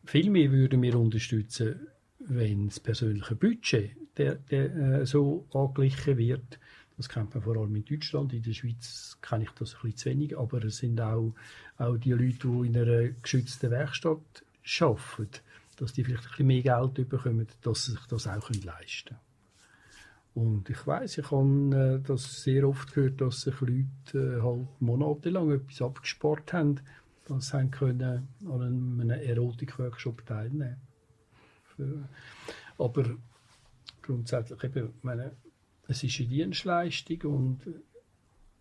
[0.05, 1.89] Vielmehr würden wir unterstützen,
[2.19, 6.59] wenn das persönliche Budget der, der, äh, so angeglichen wird.
[6.99, 8.33] Das kennt man vor allem in Deutschland.
[8.33, 10.37] In der Schweiz kenne ich das ein bisschen zu wenig.
[10.37, 11.33] Aber es sind auch,
[11.79, 14.45] auch die Leute, die in einer geschützten Werkstatt
[14.81, 15.41] arbeiten,
[15.77, 19.21] dass die vielleicht ein bisschen mehr Geld bekommen, dass sie sich das auch leisten können.
[20.35, 24.69] Und ich weiß, ich habe äh, das sehr oft gehört, dass sich Leute äh, halt
[24.81, 26.81] monatelang etwas abgespart haben,
[27.27, 30.77] dass sie können an einem Erotik-Workshop teilnehmen.
[32.79, 33.05] Aber
[34.03, 35.33] grundsätzlich eben, meine,
[35.89, 37.61] es ist eine Dienstleistung und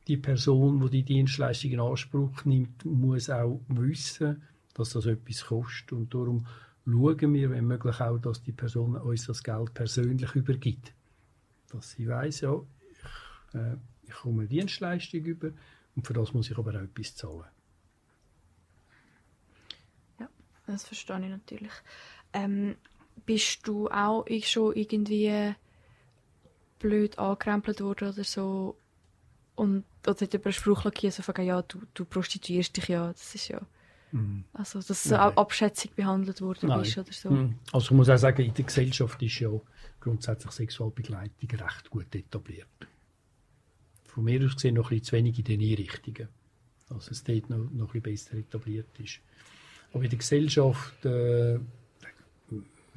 [0.07, 4.41] die Person, die die Dienstleistung in Anspruch nimmt, muss auch wissen,
[4.73, 6.47] dass das etwas kostet und darum
[6.85, 10.93] schauen wir, wenn möglich auch, dass die Person uns das Geld persönlich übergibt.
[11.69, 12.61] Dass sie weiß, ja,
[12.91, 15.51] ich, äh, ich komme eine Dienstleistung über
[15.97, 17.51] und für das muss ich aber auch etwas zahlen.
[20.17, 20.29] Ja,
[20.65, 21.73] das verstehe ich natürlich.
[22.31, 22.77] Ähm,
[23.25, 25.55] bist du auch schon irgendwie
[26.79, 28.77] blöd angekrempelt worden oder so?
[29.55, 33.07] Und, oder hat über einen Spruch lackiert, so von, ja, du, du prostituierst dich ja,
[33.07, 33.61] das ist ja...
[34.11, 34.45] Mhm.
[34.53, 35.37] Also, dass du Nein.
[35.37, 36.81] abschätzig behandelt worden Nein.
[36.81, 37.29] bist oder so.
[37.29, 37.55] Mhm.
[37.73, 39.49] Also, ich muss auch sagen, in der Gesellschaft ist ja
[39.99, 42.67] grundsätzlich Sexualbegleitung recht gut etabliert.
[44.05, 46.29] Von mir aus gesehen noch ein bisschen zu wenig in den Einrichtungen.
[46.89, 49.19] Also, es dort noch, noch ein bisschen besser etabliert ist.
[49.93, 51.59] Aber in der Gesellschaft, äh,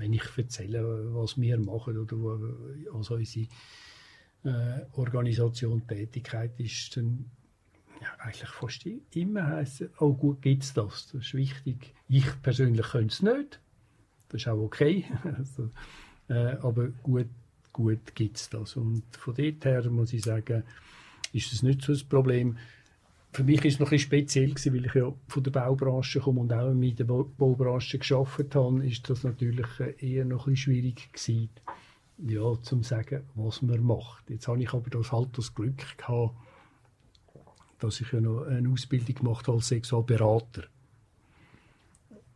[0.01, 3.47] wenn ich erzähle, was wir machen oder wo also unsere
[4.45, 7.27] äh, Organisation Tätigkeit ist, dann
[8.01, 11.09] ja, eigentlich fast immer heisst es, oh gut, gibt es das.
[11.13, 11.95] Das ist wichtig.
[12.09, 13.61] Ich persönlich könnte es nicht.
[14.29, 15.05] Das ist auch okay.
[15.37, 15.71] also,
[16.29, 17.29] äh, aber gut,
[17.73, 18.77] gut gibt es das.
[18.77, 20.63] Und von dort her muss ich sagen,
[21.33, 22.57] ist es nicht so ein Problem
[23.33, 26.41] für mich ist es noch ein speziell gewesen, weil ich ja von der Baubranche komme
[26.41, 31.13] und auch in der Baubranche geschafft habe, ist das natürlich äh, eher noch ein schwierig
[31.13, 31.51] gewesen,
[32.19, 34.29] ja, zum sagen, was man macht.
[34.29, 36.35] Jetzt habe ich aber das halt das Glück gehabt,
[37.79, 40.65] dass ich ja noch eine Ausbildung gemacht habe als Sexualberater.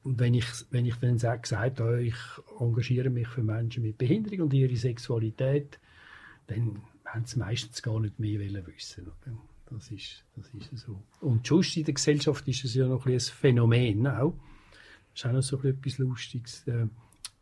[0.05, 2.17] Und wenn ich, wenn ich dann gesagt habe, ich
[2.61, 5.79] engagiere mich für Menschen mit Behinderung und ihre Sexualität,
[6.47, 9.54] dann haben sie meistens gar nicht mehr wissen wollen.
[9.71, 11.03] Das ist, das ist so.
[11.21, 14.35] Und sonst in der Gesellschaft ist es ja noch ein, Phänomen auch.
[15.13, 16.67] Das ist auch noch so etwas Lustiges.
[16.67, 16.87] Äh,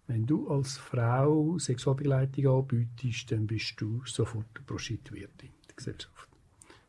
[0.07, 6.29] wenn du als Frau Sexualbegleitung anbietest, dann bist du sofort eine Prostituierte in der Gesellschaft.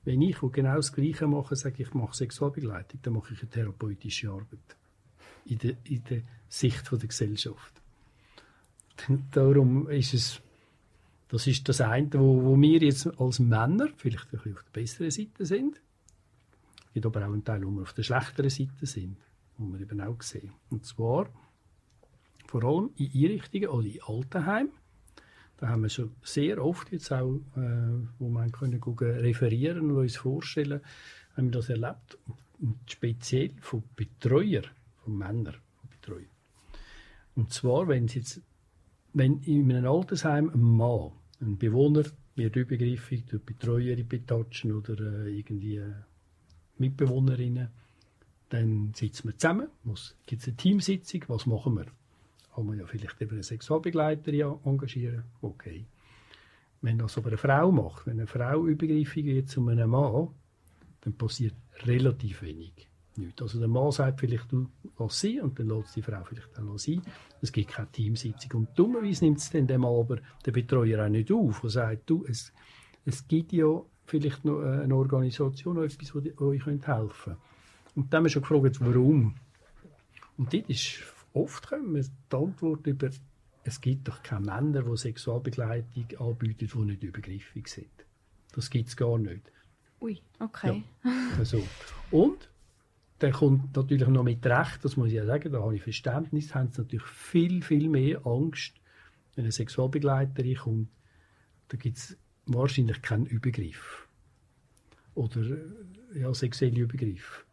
[0.03, 4.29] Wenn ich genau das Gleiche mache, sage ich, mache Sexualbegleitung, dann mache ich eine therapeutische
[4.29, 4.75] Arbeit.
[5.45, 7.73] In der, in der Sicht der Gesellschaft.
[9.31, 10.41] Darum ist es
[11.34, 14.81] das ist das eine, wo, wo wir jetzt als Männer vielleicht ein bisschen auf der
[14.81, 15.81] besseren Seite sind.
[16.86, 19.17] Es gibt aber auch einen Teil, wo wir auf der schlechteren Seite sind,
[19.57, 20.51] wo wir eben auch sehen.
[20.69, 21.27] Und zwar
[22.45, 24.73] vor allem in Einrichtungen oder in Altenheimen.
[25.57, 29.97] Da haben wir schon sehr oft jetzt auch, äh, wo man können gucken, referieren und
[29.97, 30.81] uns vorstellen,
[31.36, 32.15] haben wir das erlebt.
[32.59, 34.67] Und speziell von Betreuern,
[35.03, 36.29] von Männern, von Betreuern.
[37.34, 38.39] Und zwar, wenn sie jetzt,
[39.13, 41.11] wenn in einem Altersheim ein Mann
[41.46, 42.04] ein Bewohner
[42.36, 45.94] wird übergriffig durch Betreuerin betatschen oder äh, irgendwie äh,
[46.78, 47.70] Mitbewohnerinnen.
[48.50, 49.68] Dann sitzen wir zusammen,
[50.26, 51.86] gibt es eine Teamsitzung, was machen wir?
[52.52, 55.86] Haben wir ja vielleicht eben eine Sexualbegleiterin engagieren, okay.
[56.82, 60.30] Wenn das aber eine Frau macht, wenn eine Frau übergriffig wird zu einem Mann,
[61.02, 62.88] dann passiert relativ wenig
[63.18, 63.41] nichts.
[63.41, 66.78] Also der Mann sagt vielleicht, du lass sie und dann lässt die Frau vielleicht auch
[66.78, 67.01] sie.
[67.41, 68.61] Es gibt keine Teamsitzung.
[68.61, 72.26] Und dummerweise nimmt es dann dem aber der Betreuer auch nicht auf und sagt, du,
[72.28, 72.53] es,
[73.05, 77.38] es gibt ja vielleicht noch eine Organisation, noch etwas, wo euch helfen könnt.
[77.95, 79.36] Und dann haben wir schon gefragt, warum.
[80.38, 80.99] Und dort ist
[81.34, 83.09] oft kommen die Antwort über,
[83.64, 87.88] es gibt doch keine Männer, die Sexualbegleitung anbieten, die nicht übergriffig sind.
[88.53, 89.51] Das gibt es gar nicht.
[90.01, 90.84] Ui, okay.
[91.03, 91.64] Ja, also.
[92.11, 92.49] Und
[93.20, 96.53] dann kommt natürlich noch mit Recht, das muss ich ja sagen, da habe ich Verständnis,
[96.53, 98.74] haben sie natürlich viel, viel mehr Angst,
[99.36, 100.89] wenn eine Sexualbegleiterin kommt,
[101.70, 104.07] da gibt es wahrscheinlich keinen Übergriff.
[105.16, 105.57] Oder
[106.16, 107.45] ja, sexuelle Übergriff.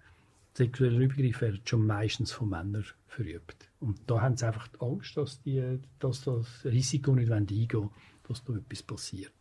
[0.54, 3.70] Sexuelle Übergriffe werden schon meistens von Männern verübt.
[3.78, 7.90] Und da haben sie einfach die Angst, dass, die, dass das Risiko nicht eingehen wollen,
[8.26, 9.32] dass da etwas passiert.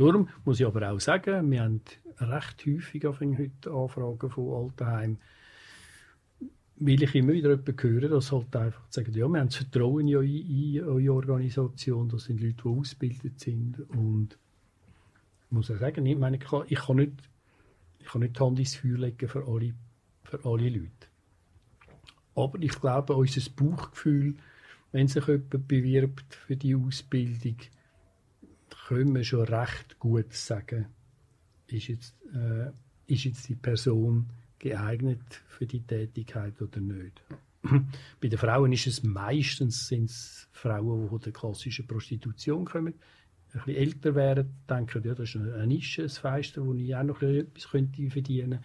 [0.00, 1.82] Darum muss ich aber auch sagen, wir haben
[2.18, 5.18] recht häufig heute Anfragen von Altenheimen,
[6.76, 10.08] weil ich immer wieder jemanden höre, dass halt einfach sagen, ja, wir haben das Vertrauen
[10.08, 14.38] in, eure Organisation, das sind Leute, die ausgebildet sind und
[15.44, 17.12] ich muss auch sagen, ich, meine, ich, kann, ich, kann nicht,
[17.98, 19.74] ich kann nicht die Hand ins Feuer legen für alle,
[20.24, 21.08] für alle Leute.
[22.34, 24.34] Aber ich glaube, unser Bauchgefühl,
[24.92, 27.56] wenn sich jemand bewirbt für die Ausbildung,
[28.90, 30.86] können wir schon recht gut sagen,
[31.68, 32.72] ist jetzt, äh,
[33.06, 34.26] ist jetzt die Person
[34.58, 37.22] geeignet für die Tätigkeit oder nicht.
[38.20, 42.94] Bei den Frauen ist es meistens sind's Frauen, die von der klassischen Prostitution kommen,
[43.52, 47.04] ein bisschen älter werden, denken, ja, das ist eine Nische, ein Feister, wo ich auch
[47.04, 48.58] noch etwas könnte verdienen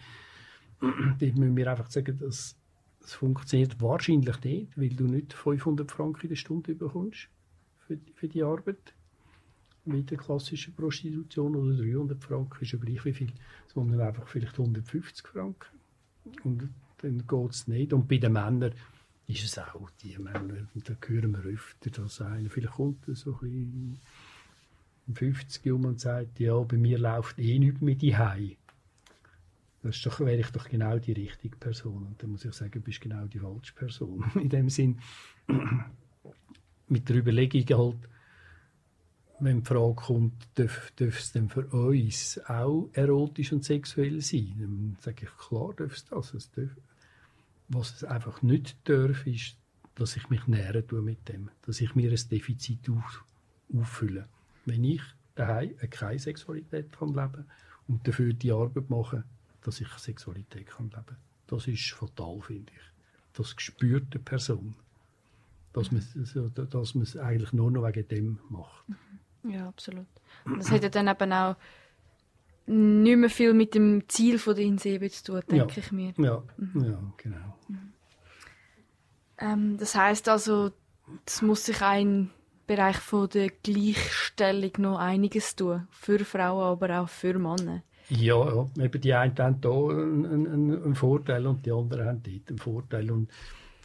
[0.80, 1.18] könnte.
[1.20, 2.56] Dort müssen wir einfach sagen, dass
[3.00, 7.28] es funktioniert wahrscheinlich nicht, weil du nicht 500 Franken in der Stunde bekommst
[7.86, 8.95] für, für die Arbeit
[9.86, 13.32] wie der klassischen Prostitution oder 300 Franken ist ja gleich wie viel,
[13.72, 15.78] sondern einfach vielleicht 150 Franken.
[16.44, 16.68] Und
[16.98, 17.92] dann geht es nicht.
[17.92, 18.72] Und bei den Männern
[19.26, 23.98] ist es auch, die Männer, da hören wir öfter, dass einer vielleicht kommt so ein
[25.06, 28.56] bisschen 50 um und sagt, ja, bei mir läuft eh nichts mit die Hei.
[29.82, 32.06] Das doch, wäre ich doch genau die richtige Person.
[32.06, 34.24] Und dann muss ich sagen, du bist genau die falsche Person.
[34.34, 34.98] In dem Sinn,
[36.88, 38.08] mit der Überlegung halt,
[39.38, 44.54] wenn die Frage kommt, darf, darf es denn für uns auch erotisch und sexuell sein?
[44.58, 46.34] Dann sage ich, klar darf es das.
[46.34, 46.70] Es darf.
[47.68, 49.56] Was es einfach nicht darf, ist,
[49.94, 51.50] dass ich mich nähren tue mit dem.
[51.62, 53.24] Dass ich mir ein Defizit auf,
[53.74, 54.28] auffülle.
[54.64, 55.02] Wenn ich
[55.34, 57.44] daheim keine Sexualität kann leben
[57.88, 59.24] und dafür die Arbeit mache,
[59.62, 61.16] dass ich Sexualität kann leben
[61.46, 63.36] Das ist fatal, finde ich.
[63.36, 64.76] Das spürt die Person.
[65.72, 66.02] Dass man,
[66.70, 68.86] dass man es eigentlich nur noch wegen dem macht.
[69.50, 70.06] Ja, absolut.
[70.44, 71.56] Und das hat ja dann eben auch
[72.66, 75.78] nicht mehr viel mit dem Ziel von der Insebe zu tun, denke ja.
[75.78, 76.14] ich mir.
[76.18, 76.84] Ja, mhm.
[76.84, 77.58] ja genau.
[77.68, 77.92] Mhm.
[79.38, 80.72] Ähm, das heißt also,
[81.24, 82.30] es muss sich ein
[82.66, 85.86] Bereich von der Gleichstellung noch einiges tun.
[85.90, 87.82] Für Frauen, aber auch für Männer.
[88.08, 88.84] Ja, ja.
[88.84, 92.58] Eben die einen haben hier einen, einen, einen Vorteil und die anderen haben dort einen
[92.58, 93.10] Vorteil.
[93.10, 93.30] Und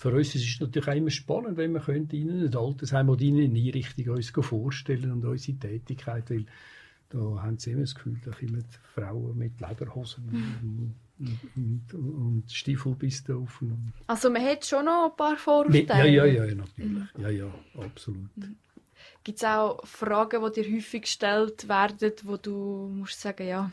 [0.02, 3.22] für uns ist es natürlich auch immer spannend, wenn wir können ihnen ein Altersheim oder
[3.22, 6.46] ihnen eine Einrichtung uns vorstellen und unsere Tätigkeit, weil
[7.10, 10.94] da haben sie immer das Gefühl, dass immer die Frauen mit Lederhosen mhm.
[11.20, 13.64] und, und, und Stiefel bis da auf.
[14.08, 16.10] Also man hat schon noch ein paar Vorurteile?
[16.10, 16.92] Ja, ja, ja, natürlich.
[16.92, 17.10] Mhm.
[17.20, 18.36] Ja, ja, absolut.
[18.38, 18.56] Mhm.
[19.24, 23.72] Gibt es auch Fragen, die dir häufig gestellt werden, wo du musst sagen, ja,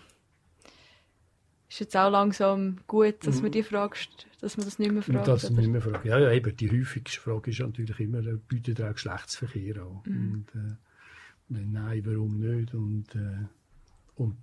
[1.69, 5.29] ist jetzt auch langsam gut, dass man die fragst, dass man das nicht mehr fragt.
[5.29, 6.05] Das nicht mehr fragt.
[6.05, 10.01] Ja, ja, eben, die häufigste Frage ist natürlich immer, äh, bietet er auch Geschlechtsverkehr an?
[10.05, 10.33] Mhm.
[10.33, 12.75] Und, äh, nein, warum nicht?
[12.75, 13.45] Und, äh,
[14.17, 14.37] und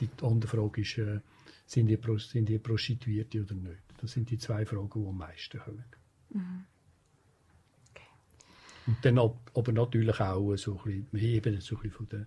[0.00, 1.20] die andere Frage ist, äh,
[1.66, 3.82] sind, die, sind die Prostituierte oder nicht?
[3.98, 5.84] Das sind die zwei Fragen, die am meisten kommen.
[6.30, 6.64] Mhm.
[7.90, 8.06] Okay.
[8.88, 12.26] Und dann aber natürlich auch so ein bisschen, eben so ein bisschen von den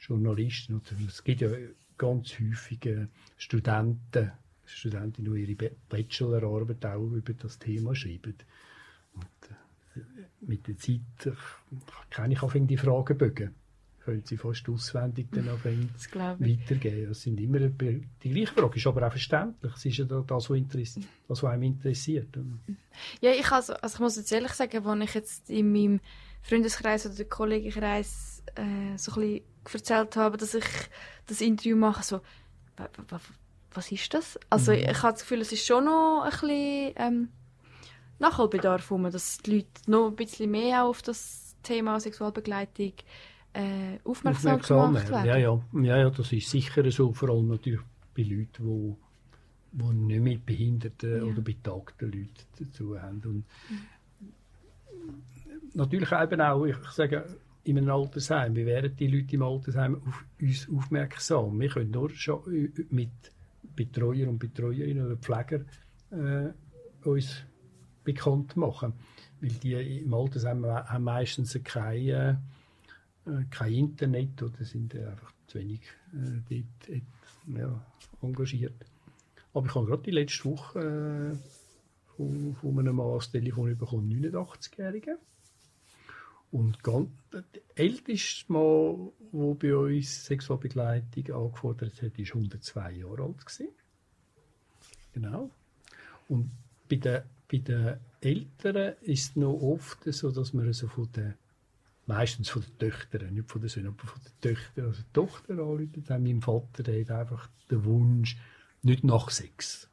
[0.00, 0.82] Journalisten.
[1.06, 1.50] Es gibt ja
[1.98, 2.88] ganz häufig
[3.36, 4.32] Studenten,
[4.64, 8.36] Studentinnen, die ihre Bachelorarbeit auch über das Thema schreiben.
[9.14, 9.50] Und,
[9.96, 10.00] äh,
[10.40, 11.32] mit der Zeit äh,
[12.10, 13.54] kann ich auch die Fragebögen
[14.04, 15.46] können sie fast auswendig dann
[16.40, 17.08] weitergeben.
[17.08, 19.72] Das sind immer die gleiche Frage, ist aber auch verständlich.
[19.74, 22.36] Es ist ja das, was, interessiert, das, was einem interessiert.
[23.20, 26.00] Ja, ich, also, also ich muss jetzt ehrlich sagen, als ich jetzt in meinem
[26.42, 29.40] Freundeskreis oder Kollegenkreis äh, so ein bisschen
[29.70, 30.64] erzählt habe, dass ich
[31.26, 32.20] das Interview mache, so,
[33.72, 34.38] was ist das?
[34.50, 34.78] Also mhm.
[34.78, 37.28] ich habe das Gefühl, es ist schon noch ein bisschen ähm,
[38.18, 42.92] Nachholbedarf, man, dass die Leute noch ein bisschen mehr auf das Thema Sexualbegleitung
[43.54, 45.26] äh, aufmerksam, aufmerksam gemacht werden.
[45.26, 45.60] Ja, ja.
[45.72, 47.80] ja, ja, das ist sicher so, vor allem natürlich
[48.14, 48.96] bei Leuten, die
[49.72, 51.22] wo nicht mit behinderten ja.
[51.22, 53.22] oder betagten Leuten dazu haben.
[53.24, 53.86] Und mhm.
[55.74, 57.24] Natürlich eben auch, ich sage,
[57.64, 61.60] in einem Altersheim, wie werden die Leute im Altersheim auf uns aufmerksam?
[61.60, 63.10] Wir können nur schon mit
[63.76, 65.64] Betreuer und Betreuerinnen oder Pfleger
[66.10, 67.44] äh, uns
[68.04, 68.94] bekannt machen.
[69.40, 72.34] Weil die im Altersheim haben meistens kein, äh,
[73.50, 75.82] kein Internet oder sind einfach zu wenig
[76.12, 77.02] äh, dort, äh,
[77.58, 77.86] ja,
[78.22, 78.86] engagiert.
[79.54, 84.10] Aber ich habe gerade die letzte Woche äh, von, von einem Mann das Telefon bekommen,
[84.10, 85.16] 89-Jährigen
[86.52, 87.44] Und ganz, das
[87.74, 93.68] älteste Mal, wo bei uns Sexualbegleitung angefordert hat, ist 102 Jahre alt gewesen.
[95.14, 95.50] Genau.
[96.28, 96.50] Und
[96.90, 101.34] bei den, bei den Eltern ist es noch oft so, dass man so von den,
[102.06, 105.52] meistens von den Töchtern, nicht von den Söhnen, aber von den Töchtern, also die Tochter
[105.54, 108.36] anruft, haben mein Vater der hat einfach den Wunsch,
[108.82, 109.88] nicht nach Sex,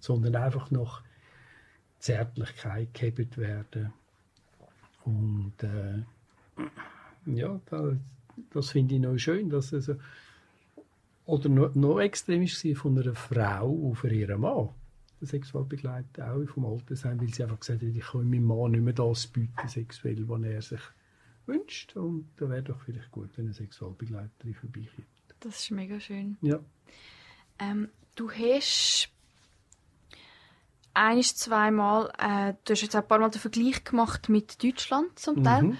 [0.00, 1.02] sondern einfach nach
[1.98, 3.92] Zärtlichkeit gehabt werden.
[5.06, 6.02] Und äh,
[7.26, 7.96] ja, da,
[8.50, 9.96] das finde ich noch schön, dass also,
[11.24, 14.68] oder noch, noch extrem ist von einer Frau auf ihren Mann
[15.20, 18.82] der Sexualbegleiter auch vom Altersheim, weil sie einfach gesagt hat, ich kann meinem Mann nicht
[18.82, 20.80] mehr das bieten, sexuell, was er sich
[21.46, 21.96] wünscht.
[21.96, 25.06] Und da wäre doch vielleicht gut, wenn eine Sexualbegleiterin vorbeikommt.
[25.40, 26.36] Das ist mega schön.
[26.42, 26.60] Ja.
[27.58, 29.08] Ähm, du hast
[30.96, 35.44] ein, zweimal, äh, du hast jetzt ein paar Mal den Vergleich gemacht mit Deutschland zum
[35.44, 35.62] Teil.
[35.62, 35.78] Mhm.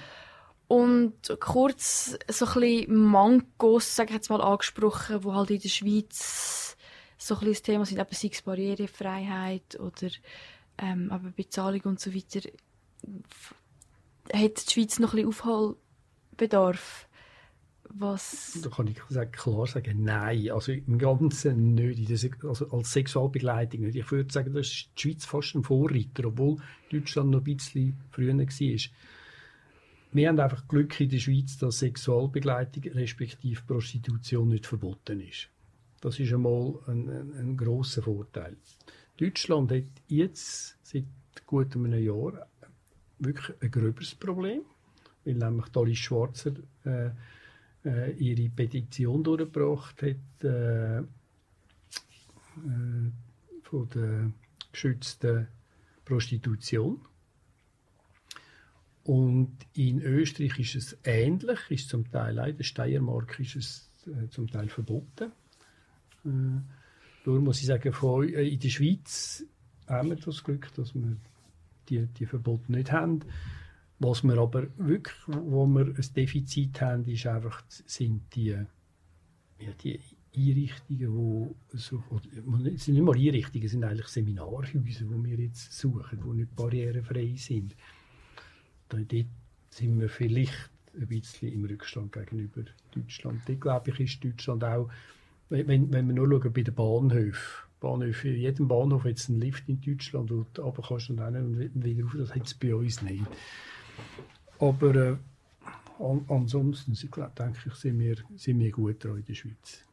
[0.69, 5.69] Und kurz so ein bisschen Mangos, sag ich jetzt mal, angesprochen, wo halt in der
[5.69, 6.77] Schweiz
[7.19, 10.09] so ein bisschen das Thema sind, eben sei es Barrierefreiheit oder
[10.79, 12.49] ähm, aber Bezahlung und so weiter.
[14.33, 17.06] Hat die Schweiz noch ein bisschen Aufholbedarf?
[17.95, 18.59] Was...
[18.62, 19.01] Da kann ich
[19.32, 20.51] klar sagen, nein.
[20.51, 22.09] Also im Ganzen nicht.
[22.18, 23.97] Sex- Also als Sexualbegleitung nicht.
[23.97, 26.57] Ich würde sagen, das ist die Schweiz fast ein Vorreiter, obwohl
[26.91, 28.78] Deutschland noch ein bisschen früher war.
[30.12, 35.49] Wir haben einfach Glück in der Schweiz, dass Sexualbegleitung respektive Prostitution nicht verboten ist.
[36.01, 38.57] Das ist einmal ein, ein, ein grosser Vorteil.
[39.16, 41.05] Deutschland hat jetzt seit
[41.47, 42.47] gut einem Jahr
[43.18, 44.62] wirklich ein gröberes Problem,
[45.24, 46.53] weil nämlich Doris Schwarzer
[46.84, 47.11] äh,
[47.87, 51.05] äh, ihre Petition durchgebracht hat äh, äh,
[53.62, 54.32] von der
[54.72, 55.49] geschützten
[56.05, 57.01] Prostitution.
[59.05, 63.91] Und in Österreich ist es ähnlich, ist zum Teil auch, in der Steiermark ist es
[64.07, 65.30] äh, zum Teil verboten.
[66.24, 66.61] Äh,
[67.24, 69.45] darum muss ich sagen, von, äh, in der Schweiz
[69.87, 71.16] haben wir das Glück, dass wir
[71.89, 73.20] die, die Verbote nicht haben.
[73.99, 78.57] Was wir aber wirklich, wo wir ein Defizit haben, ist einfach, sind die,
[79.59, 79.99] ja, die
[80.36, 82.03] Einrichtungen, wo so,
[82.74, 86.55] es sind nicht mal Einrichtungen, es sind eigentlich Seminarhäuser, die wir jetzt suchen, die nicht
[86.55, 87.74] barrierefrei sind.
[88.88, 89.26] Da, dort
[89.70, 93.42] sind wir vielleicht ein bisschen im Rückstand gegenüber Deutschland.
[93.47, 94.90] Dort, glaube ich, ist Deutschland auch,
[95.49, 99.40] wenn, wenn wir nur schauen bei den Bahnhöfen, Bahnhöfe, in jedem Bahnhof hat es einen
[99.40, 102.74] Lift in Deutschland, wo du runter kannst und dann wieder rauf, das hat es bei
[102.74, 103.24] uns nicht.
[104.59, 105.16] Aber äh,
[105.99, 109.84] an, ansonsten, denke ich, sind wir, sind wir gut dran in der Schweiz.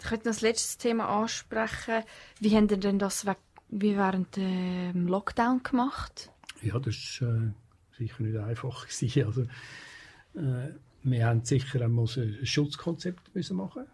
[0.00, 2.04] Ich könnte noch das letzte Thema ansprechen.
[2.40, 3.26] Wie haben ihr denn das
[3.70, 6.30] wie während dem Lockdown gemacht?
[6.62, 7.50] Ja, das war äh,
[7.96, 8.86] sicher nicht einfach.
[8.88, 9.26] Gewesen.
[9.26, 9.42] Also,
[10.34, 10.72] äh,
[11.02, 13.86] wir haben sicher ein Schutzkonzept müssen machen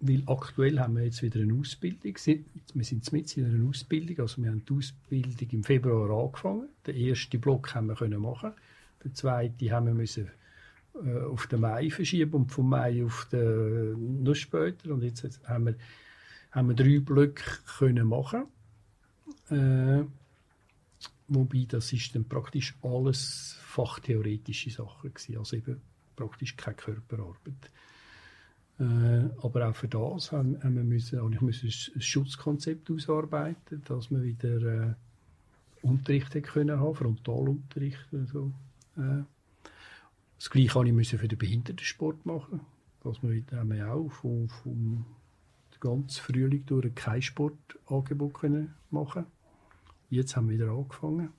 [0.00, 2.14] weil aktuell haben wir jetzt wieder eine Ausbildung.
[2.24, 6.68] Wir sind mit in einer Ausbildung, also wir haben die Ausbildung im Februar angefangen.
[6.86, 8.52] Den ersten Block haben wir können machen.
[9.04, 10.30] Den zweiten haben wir müssen
[10.94, 14.92] äh, auf den Mai verschieben und vom Mai auf den noch später.
[14.92, 15.74] Und jetzt jetzt haben wir,
[16.52, 17.44] haben wir drei Blöcke
[17.78, 18.44] können machen.
[19.50, 20.04] Äh,
[21.28, 25.80] Wobei, das ist dann praktisch alles fachtheoretische Sachen gewesen, also eben
[26.14, 27.70] praktisch keine Körperarbeit.
[28.78, 33.82] Äh, aber auch für das haben, haben wir müssen, und ich musste ein Schutzkonzept ausarbeiten,
[33.86, 34.94] dass wir wieder äh,
[35.82, 38.52] Unterricht können haben, Frontalunterricht und so.
[38.96, 39.22] Äh,
[40.36, 42.60] das Gleiche habe ich müssen für den Behindertensport machen,
[43.02, 45.06] dass wir wieder haben wir auch vom, vom
[45.80, 49.26] ganzen Frühling durch kein Sportangebot können machen
[50.08, 51.30] Jetzt haben wir wieder angefangen.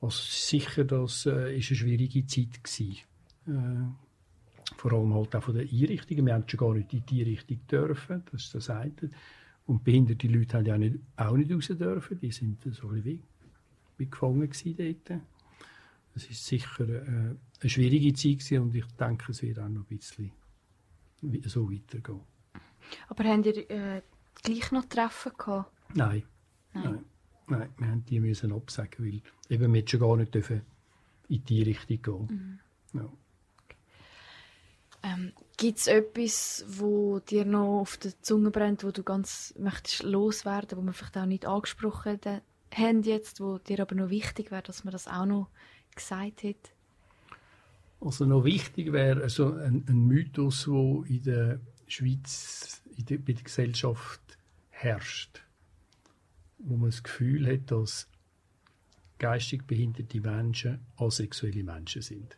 [0.00, 2.98] Also sicher, das äh, ist eine schwierige Zeit gewesen.
[3.46, 4.05] Äh,
[4.88, 6.26] vor allem halt auch von den Einrichtungen.
[6.26, 8.92] Wir haben schon gar nicht in die Einrichtung dürfen, das ist das eine.
[9.66, 12.20] Und behinderte Leute haben ja auch nicht, auch nicht raus dürfen.
[12.20, 13.22] Die sind so ein bisschen wie,
[13.98, 15.20] wie gefangen gewesen dort.
[16.14, 19.90] Es ist sicher äh, eine schwierige Zeit gewesen und ich denke, es wird auch noch
[19.90, 20.30] ein bisschen
[21.46, 22.20] so weitergehen.
[23.08, 24.02] Aber habt ihr äh,
[24.44, 25.72] gleich noch Treffen gehabt?
[25.94, 26.22] Nein.
[26.74, 26.84] Nein.
[26.84, 27.04] Nein.
[27.48, 30.62] Nein, wir haben die müssen absagen, weil eben wir schon gar nicht dürfen
[31.28, 32.60] in die Richtung gehen.
[32.92, 33.12] Ja.
[35.06, 40.02] Ähm, Gibt es etwas, wo dir noch auf der Zunge brennt, wo du ganz möchtest
[40.02, 42.18] loswerden, wo wir vielleicht auch nicht angesprochen
[42.74, 45.48] haben jetzt, wo dir aber noch wichtig wäre, dass man das auch noch
[45.94, 46.56] gesagt hat?
[48.00, 53.32] Also noch wichtig wäre also ein, ein Mythos, der in der Schweiz, in der, bei
[53.32, 54.20] der Gesellschaft
[54.68, 55.42] herrscht,
[56.58, 58.08] wo man das Gefühl hat, dass
[59.18, 62.36] geistig behinderte Menschen asexuelle Menschen sind.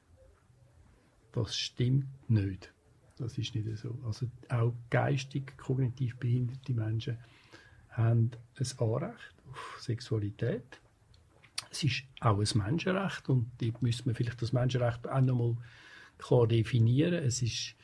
[1.38, 2.72] Das stimmt nicht.
[3.16, 3.96] Das ist nicht so.
[4.04, 7.16] Also auch geistig, kognitiv behinderte Menschen
[7.90, 10.80] haben ein Anrecht auf Sexualität.
[11.70, 15.56] Es ist auch ein Menschenrecht und dort müssen wir vielleicht das Menschenrecht auch nochmal
[16.18, 17.22] klar definieren.
[17.22, 17.76] Es ist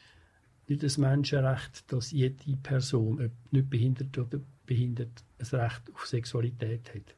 [0.66, 6.92] nicht das Menschenrecht, dass jede Person, ob nicht behindert oder behindert, ein Recht auf Sexualität
[6.92, 7.14] hat.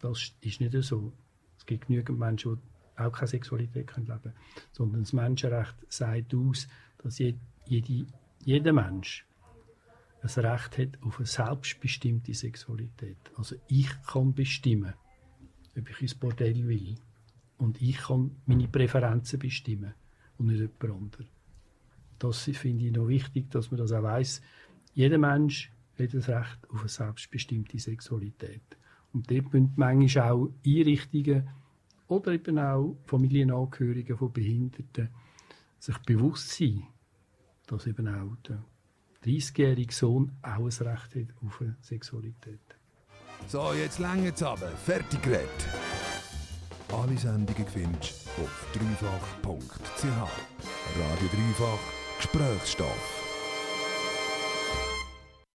[0.00, 1.12] Das ist nicht so.
[1.56, 4.34] Es gibt genügend Menschen, die auch keine Sexualität leben können.
[4.72, 6.68] Sondern das Menschenrecht sagt aus,
[6.98, 8.06] dass jede,
[8.44, 9.26] jeder Mensch
[10.20, 13.18] ein Recht hat auf eine selbstbestimmte Sexualität.
[13.36, 14.94] Also ich kann bestimmen,
[15.76, 16.96] ob ich ins Bordell will.
[17.56, 19.94] Und ich kann meine Präferenzen bestimmen
[20.38, 21.26] und nicht jemand anderes.
[22.18, 24.42] Das finde ich noch wichtig, dass man das auch weiß.
[24.94, 28.62] Jeder Mensch hat das Recht auf eine selbstbestimmte Sexualität.
[29.12, 31.48] Und dort müssen manchmal auch Einrichtungen
[32.08, 35.08] oder eben auch Familienangehörige von Behinderten
[35.78, 36.82] sich bewusst sein,
[37.66, 38.64] dass eben auch der
[39.24, 42.60] 30-jährige Sohn auch ein Recht hat auf eine Sexualität.
[43.46, 44.68] So, jetzt länger aber.
[44.68, 45.68] Fertig geredet.
[46.92, 50.04] Alle Sendungen findest du auf dreifach.ch.
[50.04, 51.78] Radio Dreifach
[52.18, 53.17] Gesprächsstoff.